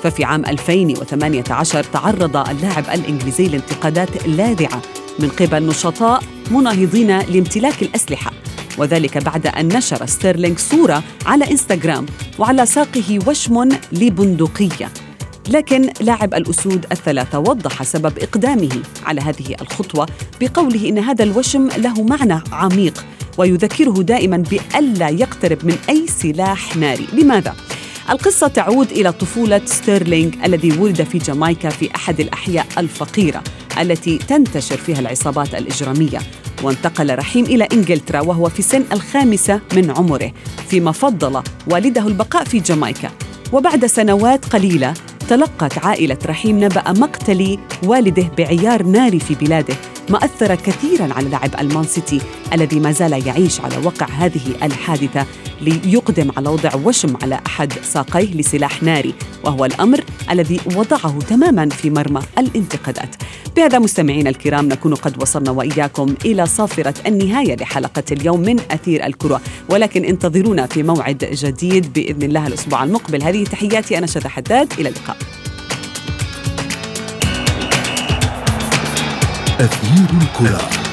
ففي 0.03 0.25
عام 0.25 0.45
2018 0.45 1.85
تعرض 1.85 2.37
اللاعب 2.37 2.85
الإنجليزي 2.95 3.49
لانتقادات 3.49 4.27
لاذعة 4.27 4.83
من 5.19 5.29
قبل 5.29 5.67
نشطاء 5.67 6.23
مناهضين 6.51 7.19
لامتلاك 7.19 7.83
الأسلحة. 7.83 8.33
وذلك 8.79 9.19
بعد 9.19 9.47
أن 9.47 9.69
نشر 9.69 10.07
ستيرلينغ 10.07 10.57
صورة 10.57 11.03
على 11.27 11.51
إنستغرام 11.51 12.07
وعلى 12.39 12.67
ساقه 12.67 13.19
وشم 13.27 13.69
لبندقية. 13.93 14.91
لكن 15.49 15.91
لاعب 16.01 16.35
الأسود 16.35 16.87
الثلاثة 16.93 17.39
وضح 17.39 17.83
سبب 17.83 18.19
إقدامه 18.19 18.83
على 19.07 19.21
هذه 19.21 19.57
الخطوة 19.61 20.09
بقوله 20.41 20.89
إن 20.89 20.99
هذا 20.99 21.25
الوشم 21.25 21.69
له 21.69 22.03
معنى 22.03 22.41
عميق 22.53 23.05
ويذكره 23.39 24.03
دائما 24.03 24.37
بألا 24.37 25.09
يقترب 25.09 25.65
من 25.65 25.77
أي 25.89 26.07
سلاح 26.07 26.77
ناري. 26.77 27.07
لماذا؟ 27.13 27.55
القصة 28.11 28.49
تعود 28.49 28.91
إلى 28.91 29.13
طفولة 29.13 29.61
ستيرلينغ 29.65 30.33
الذي 30.45 30.79
ولد 30.79 31.03
في 31.03 31.19
جامايكا 31.19 31.69
في 31.69 31.95
أحد 31.97 32.21
الأحياء 32.21 32.67
الفقيرة. 32.79 33.43
التي 33.79 34.19
تنتشر 34.19 34.77
فيها 34.77 34.99
العصابات 34.99 35.55
الإجرامية. 35.55 36.19
وانتقل 36.63 37.19
رحيم 37.19 37.45
إلى 37.45 37.69
إنجلترا 37.73 38.21
وهو 38.21 38.49
في 38.49 38.63
سن 38.63 38.85
الخامسة 38.93 39.61
من 39.75 39.91
عمره 39.91 40.33
فيما 40.69 40.93
فضل 40.93 41.43
والده 41.71 42.07
البقاء 42.07 42.45
في 42.45 42.61
جامايكا. 42.61 43.11
وبعد 43.53 43.87
سنوات 43.87 44.45
قليلة 44.45 44.95
تلقت 45.29 45.79
عائلة 45.79 46.19
رحيم 46.27 46.65
نبأ 46.65 46.93
مقتل 46.93 47.59
والده 47.85 48.31
بعيار 48.39 48.83
ناري 48.83 49.21
في 49.21 49.35
بلاده. 49.35 49.75
ما 50.11 50.25
أثر 50.25 50.55
كثيرا 50.55 51.15
على 51.15 51.29
لاعب 51.29 51.51
ألمان 51.61 51.85
سيتي 51.85 52.21
الذي 52.53 52.81
ما 52.81 52.93
زال 52.93 53.27
يعيش 53.27 53.61
على 53.61 53.77
وقع 53.77 54.07
هذه 54.07 54.41
الحادثة 54.63 55.27
ليقدم 55.61 56.31
على 56.37 56.49
وضع 56.49 56.75
وشم 56.75 57.17
على 57.23 57.41
أحد 57.47 57.73
ساقيه 57.73 58.35
لسلاح 58.35 58.83
ناري 58.83 59.15
وهو 59.45 59.65
الأمر 59.65 60.05
الذي 60.31 60.61
وضعه 60.77 61.19
تماما 61.29 61.69
في 61.69 61.91
مرمى 61.91 62.23
الانتقادات. 62.39 63.17
بهذا 63.57 63.79
مستمعينا 63.79 64.31
الكرام 64.31 64.69
نكون 64.69 64.95
قد 64.95 65.23
وصلنا 65.23 65.51
وإياكم 65.51 66.15
إلى 66.25 66.47
صافرة 66.47 66.95
النهاية 67.07 67.57
لحلقة 67.57 68.05
اليوم 68.13 68.41
من 68.41 68.61
أثير 68.71 69.07
الكرة. 69.07 69.41
ولكن 69.69 70.05
انتظرونا 70.05 70.67
في 70.67 70.83
موعد 70.83 71.29
جديد 71.33 71.93
بإذن 71.93 72.23
الله 72.23 72.47
الأسبوع 72.47 72.85
المقبل. 72.85 73.23
هذه 73.23 73.45
تحياتي 73.45 73.99
أنا 73.99 74.07
شذى 74.07 74.29
حداد. 74.29 74.73
إلى 74.79 74.89
اللقاء. 74.89 75.17
أثير 79.61 80.19
الكرة. 80.23 80.84